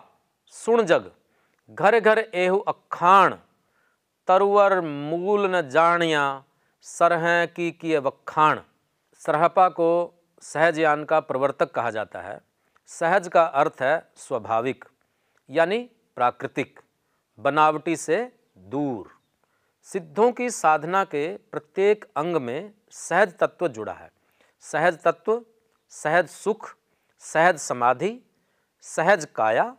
सुण 0.48 0.84
जग 0.84 1.12
घर 1.70 2.00
घर 2.00 2.20
एहु 2.20 2.60
अखाण, 2.60 3.36
तरुवर 4.27 4.82
मूल 4.82 5.56
न 5.56 5.70
जानिया 5.70 6.44
सरह 6.82 7.46
की 7.46 7.72
किए 7.72 7.98
वखाण। 7.98 8.60
सरहपा 9.22 9.70
को 9.70 9.89
सहजयान 10.42 11.04
का 11.06 11.20
प्रवर्तक 11.20 11.72
कहा 11.72 11.92
जाता 11.92 12.22
है। 12.22 12.39
सहज 12.89 13.27
का 13.27 13.44
अर्थ 13.44 13.82
है 13.82 13.96
स्वाभाविक, 14.15 14.86
यानी 15.50 15.79
प्राकृतिक, 16.15 16.79
बनावटी 17.39 17.96
से 17.96 18.20
दूर। 18.58 19.10
सिद्धों 19.88 20.32
की 20.32 20.50
साधना 20.50 21.03
के 21.03 21.27
प्रत्येक 21.51 22.06
अंग 22.17 22.36
में 22.36 22.74
सहज 22.91 23.34
तत्व 23.38 23.67
जुड़ा 23.67 23.94
है। 23.94 24.10
सहज 24.63 25.01
तत्व, 25.03 25.41
सहज 25.89 26.30
सुख, 26.30 26.76
सहज 27.19 27.58
समाधि, 27.58 28.19
सहज 28.82 29.28
काया, 29.36 29.76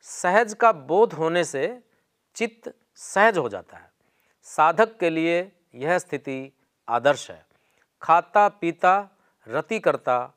सहज 0.00 0.54
का 0.54 0.72
बोध 0.72 1.12
होने 1.12 1.44
से 1.44 1.82
चित्त 2.36 2.74
सहज 2.94 3.38
हो 3.38 3.48
जाता 3.48 3.76
है। 3.76 3.90
साधक 4.42 4.98
के 4.98 5.10
लिए 5.10 5.40
यह 5.74 5.98
स्थिति 5.98 6.52
आदर्श 6.88 7.30
है। 7.30 7.44
खाता 8.02 8.48
पीता 8.48 9.08
रति 9.46 9.78
करता 9.80 10.32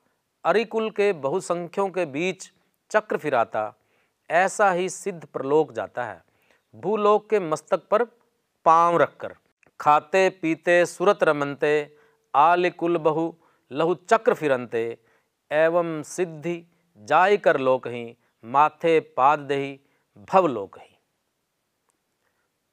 अरिकुल 0.46 0.90
के 0.90 1.12
बहुसंख्यों 1.14 1.88
के 1.90 2.06
बीच 2.06 2.50
चक्र 2.92 3.18
फिराता, 3.18 3.74
ऐसा 4.30 4.72
ही 4.72 4.90
सिद्ध 4.90 5.26
प्रलोक 5.26 5.72
जाता 5.72 6.04
है। 6.06 6.24
भूलोक 6.74 7.30
के 7.30 7.40
मस्तक 7.40 7.88
पर 7.92 8.04
पाँव 8.66 8.98
रखकर, 8.98 9.34
खाते 9.80 10.30
पीते 10.42 10.86
सुरत 10.86 11.24
रमनते 11.24 11.98
आल 12.34 12.70
कुल 12.70 12.98
बहु 12.98 13.32
लहु 13.72 13.96
चक्र 14.10 14.34
फिरंते 14.34 14.86
एवं 15.52 16.02
सिद्धि 16.04 16.62
जाय 17.00 17.38
कर 17.38 17.60
लोक 17.60 17.88
ही, 17.88 18.16
माथे 18.44 19.00
पाद 19.00 19.40
दही 19.40 19.80
भव 20.30 20.48
लोक 20.48 20.80
ही। 20.80 20.98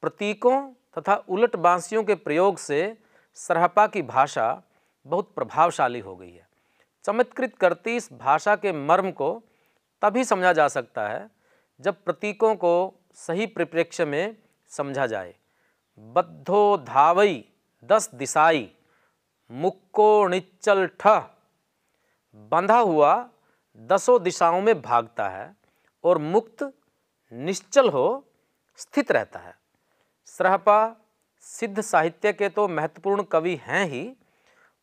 प्रतीकों 0.03 0.61
तथा 0.97 1.15
उलट 1.29 1.55
बांसियों 1.55 2.03
के 2.03 2.15
प्रयोग 2.15 2.57
से 2.57 2.97
सरहपा 3.37 3.87
की 3.87 4.01
भाषा 4.01 4.63
बहुत 5.05 5.33
प्रभावशाली 5.35 5.99
हो 5.99 6.15
गई 6.15 6.31
है। 6.31 6.47
चमत्कृत 7.03 7.55
करती 7.55 7.95
इस 7.95 8.13
भाषा 8.13 8.55
के 8.55 8.71
मर्म 8.71 9.11
को, 9.11 9.43
तभी 10.01 10.23
समझा 10.23 10.53
जा 10.53 10.67
सकता 10.67 11.07
है, 11.07 11.29
जब 11.81 12.03
प्रतीकों 12.03 12.55
को 12.55 13.03
सही 13.13 13.45
परिप्रेक्ष्य 13.45 14.05
में 14.05 14.37
समझा 14.67 15.07
जाए। 15.07 15.35
बद्धो 15.99 16.77
धावई, 16.77 17.45
दस 17.83 18.09
दिशाई 18.15 18.71
मुक्को 19.51 20.27
निच्चल 20.27 20.89
ठ 21.01 21.07
बंधा 22.35 22.79
हुआ, 22.79 23.29
दसों 23.77 24.23
दिशाओं 24.23 24.61
में 24.61 24.81
भागता 24.81 25.29
है 25.29 25.55
और 26.03 26.17
मुक्त, 26.17 26.73
निश्चल 27.33 27.89
हो, 27.89 28.25
स्थित 28.75 29.11
रहता 29.11 29.39
है। 29.39 29.55
सरहपा, 30.25 30.95
सिद्ध 31.39 31.81
साहित्य 31.81 32.33
के 32.33 32.49
तो 32.49 32.67
महत्वपूर्ण 32.67 33.23
कवि 33.23 33.55
हैं 33.55 33.85
ही, 33.85 34.15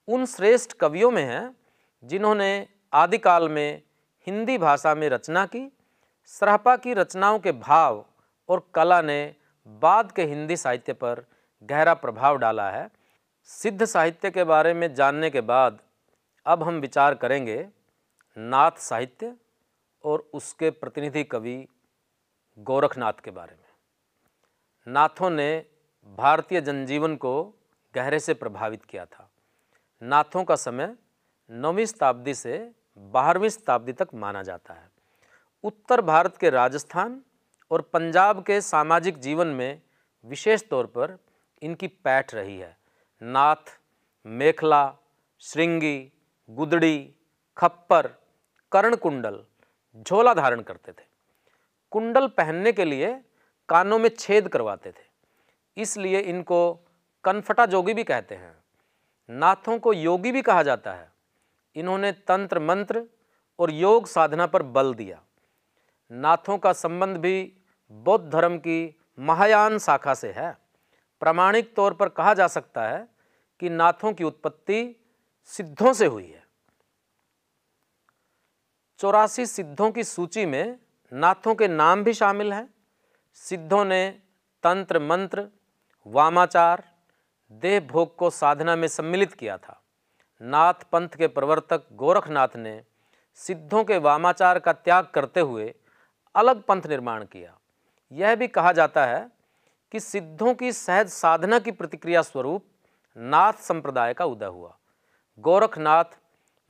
उन 0.09 0.27
श्रेष्ठ 0.27 0.73
कवियों 0.73 1.11
में 1.11 1.25
हैं 1.25 1.57
जिन्होंने 2.05 2.67
आदिकाल 2.93 3.49
में 3.49 3.83
हिंदी 4.27 4.59
भाषा 4.59 4.95
में 4.95 5.09
रचना 5.09 5.45
की, 5.47 5.71
सरहपा 6.25 6.77
की 6.77 6.95
रचनाओं 6.95 7.39
के 7.39 7.53
भाव 7.53 8.05
और 8.49 8.71
कला 8.75 9.01
ने 9.03 9.35
बाद 9.67 10.13
के 10.13 10.25
हिंदी 10.25 10.57
साहित्य 10.57 10.93
पर 10.93 11.25
गहरा 11.63 11.95
प्रभाव 11.95 12.37
डाला 12.37 12.71
है। 12.71 12.89
सिद्ध 13.49 13.85
साहित्य 13.85 14.31
के 14.31 14.45
बारे 14.45 14.75
में 14.75 14.95
जानने 14.95 15.31
के 15.31 15.41
बाद 15.41 15.79
अब 16.47 16.63
हम 16.63 16.75
विचार 16.75 17.15
करेंगे 17.15 17.69
नाथ 18.37 18.79
साहित्य 18.79 19.35
और 20.05 20.31
उसके 20.35 20.71
प्रतिनिधि 20.71 21.25
कवि 21.25 21.69
गोरखनाथ 22.59 23.13
के 23.13 23.31
बारे 23.31 23.53
में। 23.53 24.93
नाथों 24.93 25.31
ने 25.31 25.67
भारतीय 26.19 26.61
जनजीवन 26.61 27.17
को 27.17 27.33
गहरे 27.95 28.21
से 28.21 28.35
प्रभावित 28.35 28.85
किया 28.85 29.05
था। 29.05 29.31
नाथों 30.03 30.45
का 30.45 30.57
समय 30.57 30.95
नौवीं 31.53 31.87
शताब्दी 31.87 32.35
से 32.35 32.73
बारहवीं 32.99 33.49
शताब्दी 33.49 33.93
तक 33.93 34.09
माना 34.15 34.43
जाता 34.43 34.75
है। 34.75 34.91
उत्तर 35.65 36.01
भारत 36.01 36.37
के 36.37 36.51
राजस्थान 36.51 37.23
और 37.71 37.81
पंजाब 37.81 38.45
के 38.45 38.61
सामाजिक 38.61 39.19
जीवन 39.19 39.47
में 39.47 39.83
विशेष 40.25 40.63
तौर 40.71 40.87
पर 40.87 41.19
इनकी 41.63 41.87
पैठ 41.87 42.35
रही 42.35 42.59
है। 42.59 42.79
नाथ, 43.23 43.81
मेखला, 44.27 44.97
श्रृंगी, 45.41 46.13
गुदड़ी, 46.51 47.15
खप्पर 47.57 48.07
कर्ण 48.73 48.97
कुंडल 48.97 49.45
झोला 49.97 50.35
धारण 50.35 50.61
करते 50.61 50.93
थे। 50.93 51.07
कुंडल 51.91 52.29
पहनने 52.29 52.73
के 52.73 52.85
लिए 52.85 53.25
कानों 53.69 53.99
में 53.99 54.11
छेद 54.19 54.49
करवाते 54.49 54.91
थे। 54.91 55.05
इसलिए 55.77 56.21
इनको 56.21 56.87
कनफटा 57.25 57.67
जोगी 57.67 57.95
भी 57.95 58.05
कहते 58.05 58.35
हैं। 58.35 58.65
नाथों 59.31 59.79
को 59.79 59.93
योगी 59.93 60.33
भी 60.33 60.43
कहा 60.43 60.63
जाता 60.63 60.93
है। 60.93 61.20
इन्होंने 61.75 62.13
तंत्र 62.13 62.61
मंत्र 62.61 63.05
और 63.59 63.71
योग 63.71 64.07
साधना 64.07 64.47
पर 64.47 64.63
बल 64.63 64.95
दिया। 64.95 65.23
नाथों 66.13 66.59
का 66.59 66.73
संबंध 66.73 67.17
भी 67.17 67.53
बौद्ध 67.91 68.31
धर्म 68.31 68.59
की 68.59 69.01
महायान 69.19 69.79
शाखा 69.79 70.15
से 70.15 70.33
है। 70.33 70.59
प्रामाणिक 71.21 71.77
तौर 71.77 71.95
पर 71.95 72.09
कहा 72.09 72.35
जा 72.35 72.47
सकता 72.47 72.89
है 72.89 73.09
कि 73.61 73.71
नाथों 73.71 74.13
की 74.13 74.25
उत्पत्ति 74.25 74.97
सिद्धों 75.45 75.93
से 75.93 76.07
हुई 76.07 76.27
है। 76.27 76.47
चौरासी 78.99 79.47
सिद्धों 79.47 79.91
की 79.91 80.05
सूची 80.05 80.47
में 80.47 80.79
नाथों 81.13 81.55
के 81.55 81.69
नाम 81.69 82.05
भी 82.05 82.13
शामिल 82.13 82.53
हैं। 82.53 82.75
सिद्धों 83.35 83.85
ने 83.85 84.11
तंत्र 84.63 85.01
मंत्र, 85.01 85.49
वामाचार, 86.07 86.85
देह 87.51 87.81
भोग 87.81 88.17
को 88.17 88.31
साधना 88.31 88.77
में 88.77 88.89
सम्मिलित 88.89 89.33
किया 89.33 89.57
था। 89.57 89.80
नाथ 90.43 90.75
पंथ 90.93 91.09
के 91.09 91.27
प्रवर्तक 91.27 91.83
गोरखनाथ 91.93 92.57
ने 92.57 92.83
सिद्धों 93.35 93.85
के 93.85 93.99
वामाचार 93.99 94.59
का 94.59 94.73
त्याग 94.73 95.05
करते 95.05 95.41
हुए 95.41 95.75
अलग 96.35 96.63
पंथ 96.63 96.83
निर्माण 96.87 97.25
किया। 97.25 97.59
यह 98.13 98.35
भी 98.35 98.49
कहा 98.49 98.73
जाता 98.73 99.07
है 99.07 99.31
कि 99.93 100.01
सिद्धों 100.01 100.55
की 100.55 100.73
सहज 100.73 101.09
साधना 101.09 101.59
की 101.59 101.71
प्रतिक्रिया 101.71 102.23
स्वरूप 102.23 102.65
नाथ 103.17 103.53
संप्रदाय 103.53 104.15
का 104.15 104.25
उदय 104.25 104.47
हुआ। 104.47 104.77
गोरखनाथ 105.39 106.19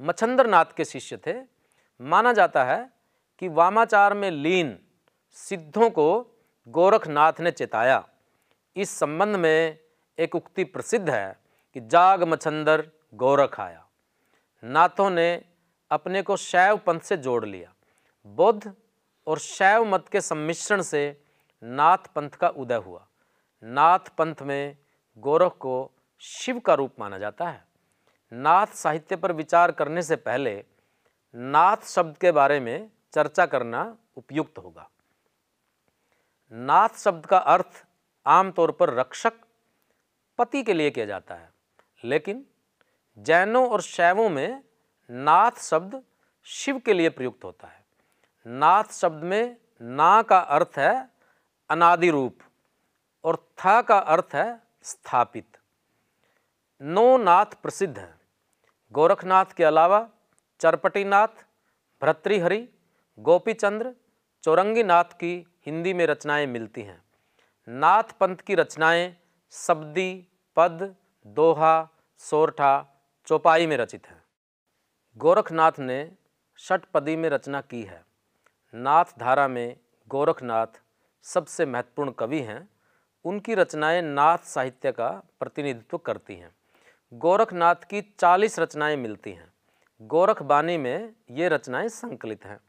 मच्छंद्रनाथ 0.01 0.65
के 0.77 0.85
शिष्य 0.85 1.17
थे। 1.17 1.35
माना 2.01 2.33
जाता 2.33 2.65
है 2.65 2.91
कि 3.39 3.49
वामाचार 3.49 4.15
में 4.15 4.31
लीन 4.31 4.79
सिद्धों 5.31 5.91
को 5.91 6.39
गोरखनाथ 6.69 7.33
ने 7.41 7.51
चेताया। 7.51 8.09
इस 8.77 8.91
संबंध 8.91 9.37
में 9.37 9.79
एक 10.19 10.35
उक्ति 10.35 10.65
प्रसिद्ध 10.65 11.11
है 11.11 11.41
कि 11.75 11.81
जाग 11.81 12.23
मछंदर 12.23 12.89
गोरख 13.13 13.59
आया। 13.61 13.87
नाथों 14.63 15.09
ने 15.11 15.45
अपने 15.91 16.23
को 16.23 16.37
शैव 16.37 16.77
पंथ 16.77 17.01
से 17.01 17.17
जोड़ 17.17 17.45
लिया। 17.45 17.73
बौद्ध 18.27 18.73
और 19.27 19.39
शैव 19.39 19.85
मत 19.85 20.09
के 20.09 20.21
सम्मिश्रण 20.21 20.83
से 20.83 21.03
नाथ 21.63 22.13
पंथ 22.15 22.31
का 22.31 22.49
उदय 22.49 22.77
हुआ। 22.77 23.07
नाथ 23.63 24.09
पंथ 24.19 24.43
में 24.43 24.77
गोरख 25.17 25.57
को 25.57 25.91
शिव 26.23 26.59
का 26.59 26.75
रूप 26.75 27.01
माना 27.01 27.19
जाता 27.19 27.49
है। 27.49 27.65
नाथ 28.33 28.67
साहित्य 28.67 29.17
पर 29.17 29.33
विचार 29.33 29.73
करने 29.73 30.03
से 30.03 30.17
पहले 30.19 30.53
नाथ 31.35 31.87
शब्द 31.87 32.17
के 32.17 32.33
बारे 32.33 32.61
में 32.61 32.91
चर्चा 33.13 33.47
करना 33.47 33.83
उपयुक्त 34.17 34.59
होगा। 34.59 34.89
नाथ 36.53 36.97
शब्द 36.99 37.27
का 37.27 37.39
अर्थ 37.39 37.85
आमतौर 38.27 38.71
पर 38.71 38.95
रक्षक 38.95 39.33
पति 40.39 40.63
के 40.63 40.75
लिए 40.75 40.91
किया 40.91 41.07
जाता 41.07 41.35
है, 41.35 41.51
लेकिन 42.05 42.45
जैनों 43.21 43.69
और 43.69 43.81
शैवों 43.81 44.29
में 44.29 44.63
नाथ 45.11 45.51
शब्द 45.51 46.03
शिव 46.45 46.79
के 46.79 46.93
लिए 46.93 47.09
प्रयुक्त 47.09 47.45
होता 47.45 47.67
है। 47.67 47.85
नाथ 48.47 48.85
शब्द 48.85 49.25
में 49.25 49.57
ना 49.83 50.23
का 50.23 50.39
अर्थ 50.39 50.71
है 50.77 51.09
अनादि 51.71 52.11
रूप 52.11 52.39
और 53.25 53.37
था 53.37 53.83
का 53.83 53.99
अर्थ 53.99 54.35
है 54.35 54.61
स्थापित। 54.83 55.59
नौ 56.83 57.17
नाथ 57.17 57.47
प्रसिद्ध 57.63 57.99
हैं। 57.99 58.21
गोरखनाथ 58.93 59.45
के 59.45 59.65
अलावा 59.65 60.09
चरपटीनाथ 60.61 61.29
भ्रतृहरि 62.03 62.69
गोपीचंद्र, 63.19 63.95
चौरंगीनाथ 64.43 65.05
की 65.05 65.47
हिंदी 65.67 65.95
में 65.95 66.07
रचनाएँ 66.07 66.47
मिलती 66.47 66.83
हैं। 66.83 67.03
नाथ 67.69 68.03
पंथ 68.03 68.37
की 68.37 68.55
रचनाएँ 68.55 69.17
शब्दी, 69.51 70.27
पद, 70.57 70.97
दोहा, 71.27 71.89
सोरठा 72.19 72.87
चौपाई 73.27 73.67
में 73.67 73.77
रचित 73.77 74.07
हैं। 74.07 74.23
गोरखनाथ 75.17 75.73
ने 75.79 76.13
षटपदी 76.59 77.17
में 77.17 77.29
रचना 77.29 77.61
की 77.61 77.83
है। 77.83 78.05
नाथ 78.75 79.05
धारा 79.19 79.49
में 79.49 79.77
गोरखनाथ 80.09 80.67
सबसे 81.23 81.67
महत्वपूर्ण 81.67 82.11
कवि 82.11 82.41
हैं। 82.41 82.69
उनकी 83.25 83.55
रचनाएँ 83.55 84.03
नाथ 84.03 84.39
साहित्य 84.39 84.93
का 84.93 85.11
प्रतिनिधित्व 85.41 85.99
करती 85.99 86.37
हैं। 86.37 86.55
गोरखनाथ 87.13 87.75
की 87.75 88.15
चालीस 88.19 88.59
रचनाएँ 88.59 88.97
मिलती 88.97 89.33
हैं। 89.33 89.53
गोरख 90.03 90.43
बानी 90.43 90.79
में 90.79 91.13
ये 91.31 91.49
रचनाएँ 91.49 91.89
संकलित 91.89 92.45
हैं। 92.45 92.61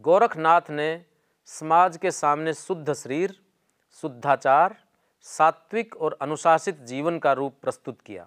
गोरखनाथ 0.00 0.70
ने 0.70 1.04
समाज 1.46 1.96
के 1.96 2.10
सामने 2.10 2.54
शुद्ध 2.54 2.92
शरीर, 2.92 3.40
शुद्धाचार, 3.92 4.76
सात्विक 5.22 5.96
और 5.96 6.18
अनुशासित 6.22 6.78
जीवन 6.80 7.18
का 7.18 7.32
रूप 7.32 7.54
प्रस्तुत 7.62 8.00
किया। 8.00 8.26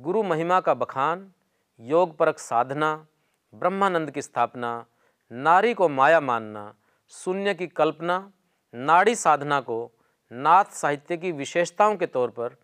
गुरु 0.00 0.22
महिमा 0.22 0.60
का 0.60 0.74
बखान, 0.74 1.32
योग 1.80 2.16
परक 2.16 2.38
साधना, 2.38 3.06
ब्रह्मानंद 3.54 4.10
की 4.10 4.22
स्थापना, 4.22 4.86
नारी 5.32 5.74
को 5.74 5.88
माया 5.88 6.20
मानना, 6.20 6.74
शून्य 7.08 7.54
की 7.54 7.66
कल्पना, 7.66 8.32
नाड़ी 8.74 9.14
साधना 9.14 9.60
को 9.60 9.92
नाथ 10.32 10.64
साहित्य 10.64 11.16
की 11.16 11.32
विशेषताओं 11.32 11.96
के 11.96 12.06
तौर 12.06 12.30
पर 12.30 12.56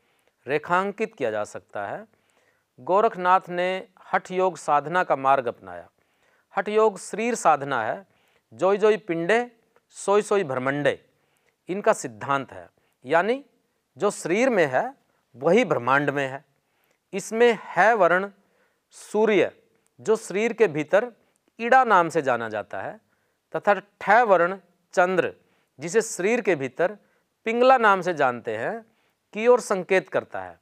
रेखांकित 0.46 1.14
किया 1.14 1.30
जा 1.30 1.44
सकता 1.44 1.86
है। 1.86 2.06
गोरखनाथ 2.80 3.40
ने 3.48 3.88
हठ 4.12 4.30
योग 4.30 4.56
साधना 4.56 5.04
का 5.04 5.16
मार्ग 5.16 5.46
अपनाया। 5.46 5.88
हठ 6.56 6.68
योग 6.68 6.98
शरीर 6.98 7.34
साधना 7.34 7.82
है। 7.84 8.06
जोई 8.52 8.76
जोई 8.76 8.96
पिंडे, 8.96 9.52
सोई 9.88 10.22
सोई 10.22 10.44
ब्रह्मंडे, 10.44 11.04
इनका 11.68 11.92
सिद्धांत 11.92 12.52
है। 12.52 12.70
यानी 13.06 13.44
जो 13.96 14.10
शरीर 14.10 14.50
में 14.50 14.66
है, 14.66 14.94
वही 15.36 15.64
ब्रह्मांड 15.64 16.10
में 16.10 16.28
है। 16.28 16.51
इसमें 17.12 17.58
है 17.62 17.94
वर्ण 17.94 18.28
सूर्य, 18.90 19.50
जो 20.00 20.16
शरीर 20.16 20.52
के 20.52 20.66
भीतर 20.66 21.12
ईड़ा 21.60 21.84
नाम 21.84 22.08
से 22.08 22.22
जाना 22.22 22.48
जाता 22.48 22.80
है, 22.80 23.00
तथा 23.54 23.74
ठय 24.00 24.22
वर्ण 24.22 24.56
चंद्र, 24.94 25.32
जिसे 25.78 26.02
शरीर 26.02 26.40
के 26.40 26.54
भीतर 26.54 26.96
पिंगला 27.46 27.78
नाम 27.78 28.00
से 28.00 28.14
जानते 28.14 28.56
हैं, 28.56 28.80
की 29.34 29.46
ओर 29.46 29.60
संकेत 29.60 30.08
करता 30.08 30.42
है। 30.42 30.58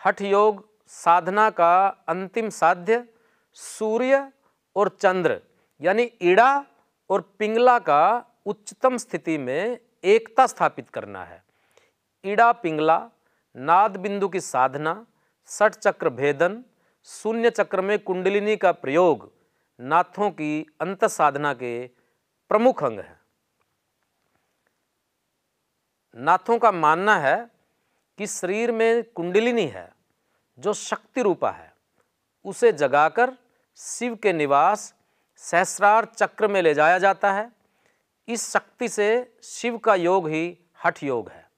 हठ 0.00 0.22
योग 0.22 0.68
साधना 0.88 1.48
का 1.50 1.86
अंतिम 2.08 2.48
साध्य 2.50 3.04
सूर्य 3.52 4.32
और 4.76 4.88
चंद्र, 5.00 5.40
यानी 5.80 6.10
ईड़ा 6.22 6.64
और 7.10 7.20
पिंगला 7.38 7.78
का 7.78 8.02
उच्चतम 8.46 8.96
स्थिति 8.96 9.38
में 9.38 9.78
एकता 10.04 10.46
स्थापित 10.46 10.88
करना 10.90 11.24
है। 11.24 11.42
ईड़ा 12.24 12.52
पिंगला, 12.52 13.10
नाद 13.56 13.96
बिंदु 13.96 14.28
की 14.28 14.40
साधना 14.40 14.94
सठ 15.46 15.74
चक्र 15.74 16.08
भेदन, 16.08 16.64
शून्य 17.04 17.50
चक्र 17.50 17.80
में 17.80 17.98
कुंडलिनी 17.98 18.56
का 18.56 18.72
प्रयोग 18.72 19.32
नाथों 19.80 20.30
की 20.30 20.66
अंत 20.80 21.04
साधना 21.04 21.54
के 21.54 21.86
प्रमुख 22.48 22.84
अंग 22.84 23.00
है। 23.00 23.20
नाथों 26.16 26.58
का 26.58 26.72
मानना 26.72 27.18
है 27.18 27.50
कि 28.18 28.26
शरीर 28.26 28.72
में 28.72 29.04
कुंडलिनी 29.04 29.66
है, 29.66 29.94
जो 30.58 30.72
शक्ति 30.72 31.22
रूपा 31.22 31.50
है। 31.50 31.72
उसे 32.44 32.72
जगाकर 32.72 33.32
शिव 33.76 34.14
के 34.14 34.32
निवास 34.32 34.94
सहस्रार 35.36 36.04
चक्र 36.04 36.48
में 36.48 36.62
ले 36.62 36.74
जाया 36.74 36.98
जाता 36.98 37.32
है। 37.32 37.52
इस 38.28 38.52
शक्ति 38.52 38.88
से 38.88 39.36
शिव 39.42 39.78
का 39.78 39.94
योग 39.94 40.28
ही 40.28 40.58
हठ 40.84 41.02
योग 41.02 41.28
है। 41.28 41.50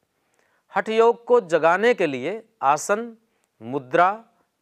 हठ 0.77 0.89
योग 0.89 1.25
को 1.25 1.41
जगाने 1.41 1.95
के 1.95 2.07
लिए 2.07 2.49
आसन 2.63 3.17
मुद्रा, 3.63 4.13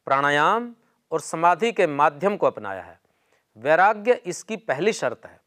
प्राणायाम 0.04 0.74
और 1.12 1.20
समाधि 1.20 1.72
के 1.72 1.86
माध्यम 1.86 2.36
को 2.36 2.46
अपनाया 2.46 2.82
है। 2.82 3.00
वैराग्य 3.56 4.12
इसकी 4.12 4.56
पहली 4.56 4.92
शर्त 4.92 5.20
है। 5.26 5.40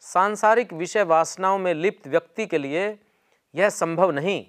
सांसारिक 0.00 0.72
विषय 0.72 1.02
वासनाओं 1.02 1.58
में 1.58 1.74
लिप्त 1.74 2.08
व्यक्ति 2.08 2.46
के 2.46 2.58
लिए 2.58 2.98
यह 3.54 3.70
संभव 3.70 4.10
नहीं। 4.10 4.46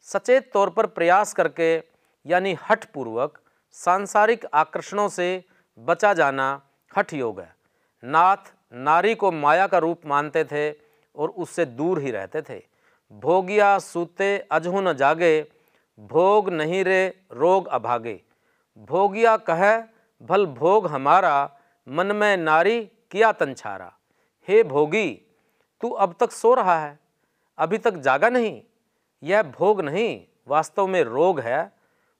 सचेत 0.00 0.52
तौर 0.52 0.70
पर 0.70 0.86
प्रयास 0.86 1.32
करके, 1.32 1.82
यानी 2.26 2.56
हठ 2.70 2.84
पूर्वक 2.84 3.38
सांसारिक 3.70 4.46
आकर्षणों 4.54 5.08
से 5.08 5.44
बचा 5.78 6.14
जाना 6.14 6.62
हठ 6.96 7.14
योग 7.14 7.40
है। 7.40 7.56
नाथ, 8.04 8.54
नारी 8.72 9.14
को 9.14 9.32
माया 9.32 9.66
का 9.66 9.78
रूप 9.78 10.00
मानते 10.06 10.44
थे 10.44 10.74
और 11.16 11.28
उससे 11.28 11.64
दूर 11.64 12.00
ही 12.00 12.10
रहते 12.10 12.42
थे। 12.42 12.62
भोगिया, 13.12 13.78
सूते, 13.78 14.38
अजहु 14.38 14.80
न 14.80 14.92
जागे 14.92 15.59
भोग 16.00 16.50
नहीं 16.50 16.84
रे, 16.84 17.24
रोग 17.32 17.66
अभागे। 17.66 18.22
भोगिया 18.78 19.36
कह, 19.36 19.80
भल 20.22 20.46
भोग 20.46 20.86
हमारा, 20.86 21.58
मन 21.88 22.06
में 22.06 22.36
नारी 22.36 22.84
किया 23.10 23.32
तंछारा। 23.32 23.92
हे 24.48 24.62
भोगी, 24.62 25.22
तू 25.80 25.90
अब 25.90 26.14
तक 26.20 26.30
सो 26.30 26.54
रहा 26.54 26.80
है, 26.80 26.98
अभी 27.58 27.78
तक 27.78 27.94
जागा 27.94 28.28
नहीं। 28.28 28.62
यह 29.22 29.42
भोग 29.42 29.80
नहीं, 29.80 30.26
वास्तव 30.48 30.86
में 30.86 31.02
रोग 31.02 31.40
है। 31.40 31.72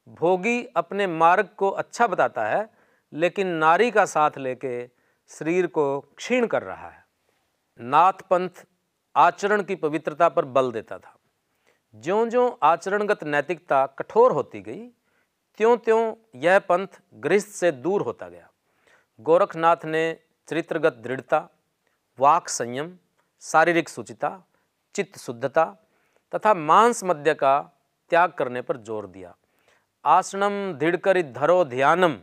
भोगी 0.09 0.65
अपने 0.65 1.07
मार्ग 1.07 1.49
को 1.57 1.71
अच्छा 1.71 2.07
बताता 2.07 2.45
है, 2.45 2.71
लेकिन 3.13 3.47
नारी 3.47 3.91
का 3.91 4.05
साथ 4.05 4.31
लेके 4.39 4.87
शरीर 5.29 5.67
को 5.67 6.01
क्षीण 6.01 6.47
कर 6.47 6.63
रहा 6.63 6.89
है। 6.89 7.05
नाथ 7.81 8.13
पंथ 8.13 8.67
आचरण 9.17 9.63
की 9.63 9.75
पवित्रता 9.75 10.29
पर 10.29 10.45
बल 10.45 10.73
देता 10.73 10.99
था। 10.99 11.17
ज्यों 11.95 12.29
ज्यों 12.29 12.51
आचरणगत 12.63 13.23
नैतिकता 13.25 13.85
कठोर 13.99 14.33
होती 14.33 14.61
गई 14.61 14.81
त्यों 15.61 15.77
त्यों 15.77 16.03
यह 16.37 16.59
पंथ 16.69 17.01
गृहस्थ 17.15 17.49
से 17.51 17.71
दूर 17.79 18.03
होता 18.03 18.29
गया। 18.29 18.49
गोरखनाथ 19.21 19.85
ने 19.87 20.03
चरित्रगत 20.49 21.01
दृढ़ता, 21.05 21.41
वाक 22.19 22.49
संयम, 22.49 22.93
शारीरिक 23.43 23.89
सुचिता 23.89 24.31
चित्त 24.95 25.19
शुद्धता 25.19 25.65
तथा 26.33 26.55
मांस 26.55 27.05
मध्य 27.05 27.35
का 27.35 27.59
त्याग 28.11 28.33
करने 28.39 28.63
पर 28.63 28.77
ज़ोर 28.79 29.07
दिया। 29.09 29.35
आसनम 30.05 30.57
दृढ़ 30.75 31.23
धरो 31.23 31.65
ध्यानम 31.67 32.17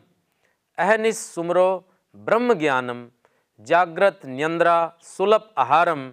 अहनिस 0.78 1.20
सुमरो 1.34 1.70
ब्रह्म 2.16 2.54
ज्ञानम 2.56 3.08
जागृत 3.60 4.20
न्यंद्रा 4.26 4.78
सुलभ 5.04 5.54
आहारम, 5.58 6.10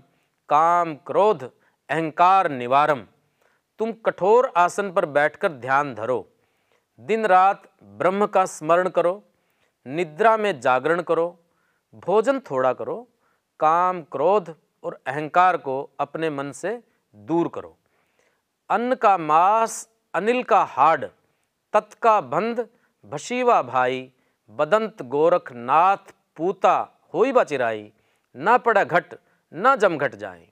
काम 0.49 0.95
क्रोध 1.07 1.43
अहंकार 1.43 2.51
निवारम। 2.53 3.07
तुम 3.79 3.93
कठोर 3.93 4.53
आसन 4.57 4.93
पर 4.93 5.07
बैठकर 5.07 5.53
ध्यान 5.53 5.95
धरो। 5.95 6.29
दिन 7.01 7.27
रात 7.27 7.63
ब्रह्म 7.83 8.27
का 8.27 8.45
स्मरण 8.45 8.89
करो। 8.89 9.23
निद्रा 9.87 10.37
में 10.37 10.61
जागरण 10.61 11.03
करो। 11.03 11.39
भोजन 11.95 12.41
थोड़ा 12.41 12.73
करो। 12.73 13.09
काम 13.61 14.03
क्रोध 14.03 14.57
और 14.85 15.03
अहंकार 15.07 15.57
को 15.57 15.91
अपने 16.01 16.31
मन 16.31 16.53
से 16.53 16.83
दूर 17.17 17.49
करो। 17.49 17.77
अन्न 18.71 18.95
का 18.95 19.19
मांस, 19.19 19.89
अनिल 20.15 20.43
का 20.43 20.63
हाड, 20.63 21.05
तत् 21.73 21.95
का 21.95 22.21
बंध, 22.21 22.69
भशीवा 23.05 23.63
भाई, 23.63 24.13
बदंत 24.51 25.03
गोरख, 25.03 25.53
नाथ, 25.53 26.13
पूता, 26.37 26.89
होई 27.15 27.33
बचिराई, 27.33 27.93
न 28.37 28.59
पड़ा 28.59 28.85
घट, 28.85 29.15
न 29.55 29.77
जम 29.77 29.99
घट 29.99 30.15
जाए। 30.15 30.49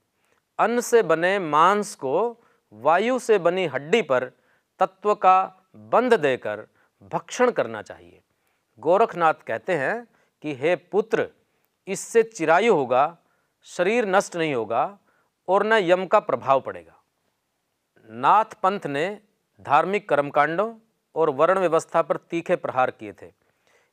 अन्न 0.59 0.81
से 0.81 1.03
बने 1.03 1.39
मांस 1.39 1.95
को 1.95 2.42
वायु 2.73 3.19
से 3.19 3.39
बनी 3.39 3.67
हड्डी 3.67 4.03
पर 4.03 4.33
तत्व 4.79 5.15
का 5.15 5.57
बंध 5.77 6.15
देकर 6.15 6.67
भक्षण 7.03 7.51
करना 7.51 7.83
चाहिए। 7.83 8.21
गोरखनाथ 8.79 9.35
कहते 9.35 9.75
हैं 9.75 10.07
कि, 10.43 10.55
हे 10.55 10.77
पुत्र, 10.77 11.29
इससे 11.89 12.23
चिरायु 12.23 12.75
होगा, 12.75 13.19
शरीर 13.63 14.07
नष्ट 14.07 14.37
नहीं 14.37 14.55
होगा 14.55 14.99
और 15.49 15.67
न 15.67 15.73
यम 15.73 16.07
का 16.07 16.21
प्रभाव 16.21 16.61
पड़ेगा। 16.61 17.03
नाथ 18.11 18.45
पंथ 18.45 18.81
ने 18.87 19.21
धार्मिक 19.61 20.09
कर्मकांडों 20.09 20.75
और 21.15 21.31
वर्ण 21.31 21.59
व्यवस्था 21.59 22.03
पर 22.03 22.17
तीखे 22.17 22.57
प्रहार 22.57 22.91
किए 22.91 23.13
थे। 23.13 23.33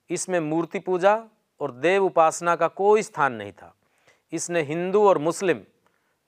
इसमें 0.10 0.40
मूर्ति 0.40 0.80
पूजा 0.80 1.26
और 1.60 1.72
देव 1.72 2.06
उपासना 2.06 2.56
का 2.56 2.68
कोई 2.68 3.02
स्थान 3.02 3.34
नहीं 3.34 3.52
था। 3.52 3.76
इसने 4.32 4.62
हिंदू 4.62 5.08
और 5.08 5.18
मुस्लिम, 5.18 5.62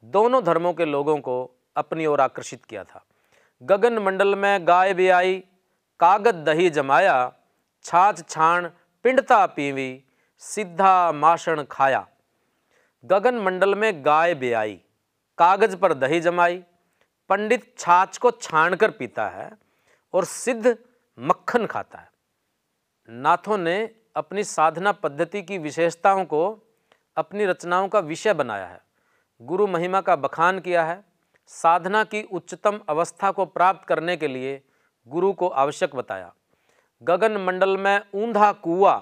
दोनों 0.03 0.43
धर्मों 0.43 0.73
के 0.73 0.85
लोगों 0.85 1.17
को 1.17 1.60
अपनी 1.75 2.05
ओर 2.05 2.21
आकर्षित 2.21 2.65
किया 2.65 2.83
था। 2.83 3.05
गगन 3.63 3.99
मंडल 3.99 4.35
में 4.35 4.67
गाय 4.67 4.93
भी 4.93 5.09
आई 5.09 5.43
कागज़ 5.99 6.35
दही 6.35 6.69
जमाया, 6.69 7.33
छाछ 7.83 8.29
छाण, 8.29 8.69
पिंडता 9.03 9.45
पीवी, 9.45 10.03
सिद्धा 10.37 11.11
माषण 11.11 11.63
खाया। 11.63 12.07
गगन 13.05 13.35
मंडल 13.35 13.75
में 13.75 14.05
गाय 14.05 14.35
ब्याई, 14.35 14.81
कागज़ 15.37 15.75
पर 15.75 15.93
दही 15.93 16.19
जमाई, 16.21 16.63
पंडित 17.29 17.75
छाछ 17.79 18.17
को 18.17 18.31
छाण 18.31 18.75
कर 18.75 18.91
पीता 18.91 19.27
है 19.29 19.51
और 20.13 20.25
सिद्ध 20.25 20.77
मक्खन 21.19 21.65
खाता 21.65 21.97
है। 21.97 22.09
नाथों 23.09 23.57
ने 23.57 23.95
अपनी 24.15 24.43
साधना 24.43 24.91
पद्धति 24.91 25.41
की 25.43 25.57
विशेषताओं 25.57 26.25
को, 26.25 26.59
अपनी 27.17 27.45
रचनाओं 27.45 27.87
का 27.87 27.99
विषय 27.99 28.33
बनाया 28.33 28.65
है। 28.65 28.81
गुरु 29.41 29.67
महिमा 29.67 30.01
का 30.01 30.15
बखान 30.15 30.59
किया 30.59 30.83
है। 30.85 31.10
साधना 31.51 32.03
की 32.03 32.21
उच्चतम 32.23 32.79
अवस्था 32.89 33.31
को 33.31 33.45
प्राप्त 33.45 33.87
करने 33.87 34.17
के 34.17 34.27
लिए 34.27 34.61
गुरु 35.07 35.33
को 35.33 35.47
आवश्यक 35.47 35.95
बताया। 35.95 36.33
गगन 37.03 37.37
मंडल 37.37 37.77
में 37.77 38.01
ऊंधा 38.15 38.51
कुआ, 38.51 38.95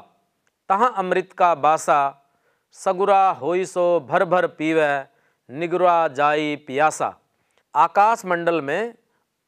तहाँ 0.69 0.93
अमृत 0.97 1.33
का 1.33 1.53
बासा, 1.55 2.25
सगुरा 2.71 3.29
होइसो 3.31 3.99
भर 3.99 4.25
भर 4.25 4.47
पीवे, 4.47 5.05
निगरा 5.49 6.07
जाई 6.07 6.55
पियासा। 6.55 7.13
आकाश 7.75 8.25
मंडल 8.25 8.61
में 8.61 8.93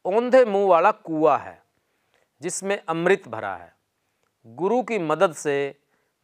औंधे 0.04 0.44
मुँह 0.44 0.68
वाला 0.68 0.90
कुआ 0.90 1.36
है, 1.36 1.62
जिसमें 2.42 2.80
अमृत 2.88 3.28
भरा 3.28 3.54
है। 3.56 3.74
गुरु 4.46 4.82
की 4.82 4.98
मदद 4.98 5.32
से 5.32 5.56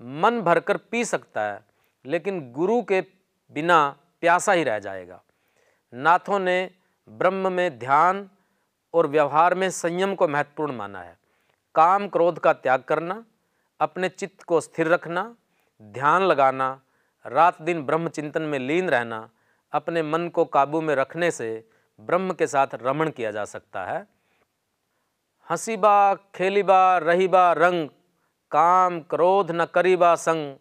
मन 0.00 0.40
भरकर 0.40 0.76
पी 0.76 1.04
सकता 1.04 1.42
है, 1.42 1.64
लेकिन 2.04 2.52
गुरु 2.52 2.82
के 2.82 3.00
बिना 3.50 3.96
प्यासा 4.20 4.52
ही 4.52 4.64
रह 4.64 4.78
जाएगा। 4.78 5.22
नाथों 5.94 6.38
ने 6.38 6.70
ब्रह्म 7.08 7.52
में 7.52 7.78
ध्यान 7.78 8.30
और 8.94 9.06
व्यवहार 9.06 9.54
में 9.54 9.70
संयम 9.70 10.14
को 10.14 10.28
महत्वपूर्ण 10.28 10.76
माना 10.76 11.00
है। 11.00 11.18
काम 11.74 12.08
क्रोध 12.08 12.38
का 12.38 12.52
त्याग 12.52 12.80
करना, 12.80 13.24
अपने 13.80 14.08
चित्त 14.08 14.42
को 14.42 14.60
स्थिर 14.60 14.88
रखना, 14.88 15.36
ध्यान 15.82 16.22
लगाना, 16.22 16.80
रात 17.26 17.62
दिन 17.62 17.82
ब्रह्म 17.82 18.08
चिंतन 18.08 18.42
में 18.42 18.58
लीन 18.58 18.90
रहना, 18.90 19.30
अपने 19.72 20.02
मन 20.02 20.28
को 20.28 20.44
काबू 20.44 20.80
में 20.80 20.94
रखने 20.94 21.30
से 21.30 21.68
ब्रह्म 22.00 22.32
के 22.32 22.46
साथ 22.46 22.66
रमण 22.74 23.10
किया 23.10 23.30
जा 23.30 23.44
सकता 23.44 23.84
है। 23.84 24.06
हंसीबा, 25.50 26.14
खेलीबा, 26.14 26.98
रहीबा, 26.98 27.52
रंग, 27.52 27.88
काम, 28.50 29.00
क्रोध 29.00 29.50
न 29.50 29.64
करीबा 29.64 30.14
संग, 30.14 30.56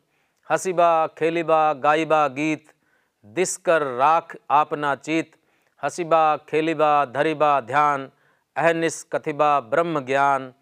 हसीबा, 0.52 1.08
खेलीबा, 1.08 1.74
गाईबा, 1.74 2.28
गीत 2.28 2.66
दिसकर 3.28 3.82
राख 3.82 4.36
आपना 4.52 4.96
चीत। 4.96 5.36
हसीबा, 5.84 6.38
खेलिबा, 6.38 7.06
धरिबा, 7.06 7.62
ध्यान। 7.62 8.12
अहनिस 8.56 9.04
कथिबा, 9.04 9.60
ब्रह्म 9.60 10.00
ज्ञान। 10.00 10.54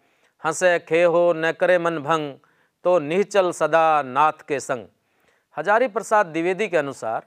हंसे 0.44 0.78
खे 0.78 1.02
हो 1.02 1.32
न 1.36 1.52
करे 1.52 1.78
मन 1.78 1.98
भंग। 1.98 2.38
तो 2.84 2.98
निहचल 2.98 3.52
सदा 3.52 4.02
नाथ 4.02 4.32
के 4.32 4.60
संग। 4.60 4.86
हजारी 5.58 5.88
प्रसाद 5.88 6.26
द्विवेदी 6.26 6.68
के 6.68 6.76
अनुसार, 6.76 7.26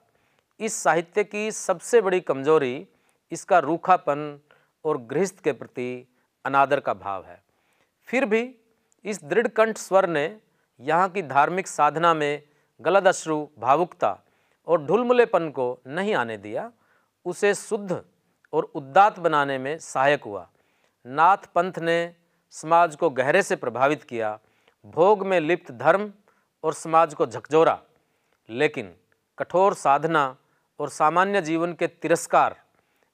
इस 0.60 0.74
साहित्य 0.74 1.24
की 1.24 1.52
सबसे 1.52 2.02
बड़ी 2.02 2.20
कमज़ोरी 2.20 2.88
इसका 3.32 3.60
रूखापन 3.60 4.40
और 4.86 4.98
गृहस्थ 4.98 5.40
के 5.44 5.52
प्रति 5.52 6.16
अनादर 6.46 6.80
का 6.80 6.94
भाव 6.94 7.26
है। 7.26 7.44
फिर 8.08 8.26
भी 8.26 8.56
इस 9.06 9.24
दृढ़ 9.24 9.48
कंठ 9.48 9.78
स्वर 9.78 10.10
ने 10.10 10.38
यहाँ 10.80 11.10
की 11.10 11.22
धार्मिक 11.22 11.68
साधना 11.68 12.14
में 12.14 12.44
गलत 12.82 13.08
अश्रु, 13.08 13.48
भावुकता 13.60 14.18
और 14.70 14.82
ढुलमुलेपन 14.86 15.50
को 15.50 15.80
नहीं 15.88 16.14
आने 16.16 16.38
दिया, 16.38 16.72
उसे 17.26 17.54
शुद्ध 17.54 18.02
और 18.54 18.64
उद्दात 18.76 19.20
बनाने 19.20 19.58
में 19.58 19.78
सहायक 19.78 20.24
हुआ। 20.24 20.48
नाथ 21.06 21.38
पंथ 21.56 21.80
ने 21.80 22.16
समाज 22.54 22.96
को 22.96 23.10
गहरे 23.10 23.42
से 23.44 23.56
प्रभावित 23.56 24.04
किया, 24.04 24.40
भोग 24.86 25.26
में 25.28 25.40
लिप्त 25.40 25.72
धर्म 25.72 26.12
और 26.64 26.74
समाज 26.74 27.14
को 27.14 27.26
झकझोरा। 27.26 27.80
लेकिन 28.50 28.94
कठोर 29.38 29.74
साधना 29.74 30.36
और 30.80 30.90
सामान्य 30.90 31.42
जीवन 31.42 31.74
के 31.74 31.88
तिरस्कार 31.88 32.56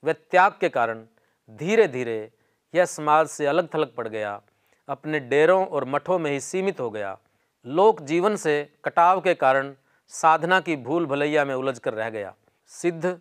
व 0.04 0.14
त्याग 0.14 0.58
के 0.60 0.70
कारण 0.70 1.06
धीरे 1.50 1.88
धीरे 1.88 2.32
यह 2.74 2.86
समाज 2.86 3.28
से 3.28 3.46
अलग 3.46 3.68
थलग 3.76 3.96
पड़ 3.96 4.08
गया, 4.08 4.42
अपने 4.90 5.20
डेरों 5.20 5.66
और 5.68 5.86
मठों 5.86 6.20
में 6.20 6.32
ही 6.32 6.40
सीमित 6.40 6.80
हो 6.80 6.90
गया। 6.90 7.18
लोक 7.66 8.02
जीवन 8.02 8.36
से 8.36 8.74
कटाव 8.86 9.22
के 9.22 9.34
कारण 9.34 9.74
साधना 10.12 10.60
की 10.60 10.76
भूल 10.76 11.06
भलैया 11.06 11.46
में 11.46 11.54
उलझ 11.56 11.78
कर 11.80 11.94
रह 11.94 12.10
गया। 12.10 12.34
सिद्ध 12.72 13.20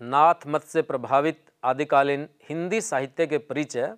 नाथ 0.00 0.46
मत 0.46 0.62
से 0.62 0.82
प्रभावित 0.82 1.44
आदिकालीन 1.64 2.28
हिंदी 2.48 2.80
साहित्य 2.80 3.26
के 3.26 3.38
परिचय 3.38 3.96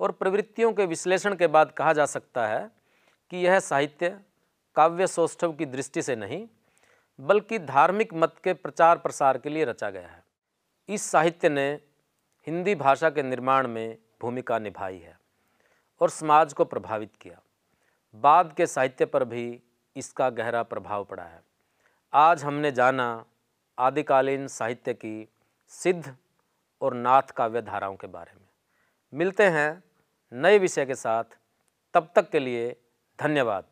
और 0.00 0.12
प्रवृत्तियों 0.12 0.72
के 0.72 0.86
विश्लेषण 0.86 1.34
के 1.34 1.46
बाद 1.46 1.72
कहा 1.72 1.92
जा 1.92 2.06
सकता 2.06 2.46
है 2.46 2.70
कि 3.30 3.36
यह 3.36 3.58
साहित्य 3.60 4.08
काव्य 4.76 5.06
सौष्ठव 5.06 5.52
की 5.52 5.66
दृष्टि 5.66 6.02
से 6.02 6.16
नहीं, 6.16 6.46
बल्कि 7.18 7.58
धार्मिक 7.58 8.14
मत 8.14 8.34
के 8.44 8.52
प्रचार 8.52 8.98
प्रसार 8.98 9.38
के 9.38 9.48
लिए 9.48 9.64
रचा 9.64 9.90
गया 9.90 10.08
है। 10.08 10.22
इस 10.88 11.02
साहित्य 11.02 11.48
ने 11.48 11.70
हिंदी 12.46 12.74
भाषा 12.74 13.10
के 13.10 13.22
निर्माण 13.22 13.68
में 13.68 13.96
भूमिका 14.22 14.58
निभाई 14.58 14.98
है 14.98 15.18
और 16.00 16.10
समाज 16.10 16.52
को 16.52 16.64
प्रभावित 16.64 17.12
किया। 17.20 17.40
बाद 18.14 18.52
के 18.56 18.66
साहित्य 18.66 19.04
पर 19.04 19.24
भी 19.24 19.62
इसका 19.96 20.30
गहरा 20.30 20.62
प्रभाव 20.62 21.04
पड़ा 21.04 21.22
है। 21.22 21.42
आज 22.12 22.44
हमने 22.44 22.72
जाना 22.72 23.24
आदिकालीन 23.78 24.48
साहित्य 24.48 24.94
की 24.94 25.28
सिद्ध 25.68 26.16
और 26.82 26.94
नाथ 26.94 27.22
काव्य 27.22 27.62
धाराओं 27.62 27.96
के 27.96 28.06
बारे 28.06 28.32
में। 28.34 28.48
मिलते 29.14 29.44
हैं 29.44 29.84
नए 30.32 30.58
विषय 30.58 30.86
के 30.86 30.94
साथ। 30.94 31.24
तब 31.94 32.12
तक 32.16 32.30
के 32.30 32.38
लिए 32.38 32.76
धन्यवाद। 33.20 33.64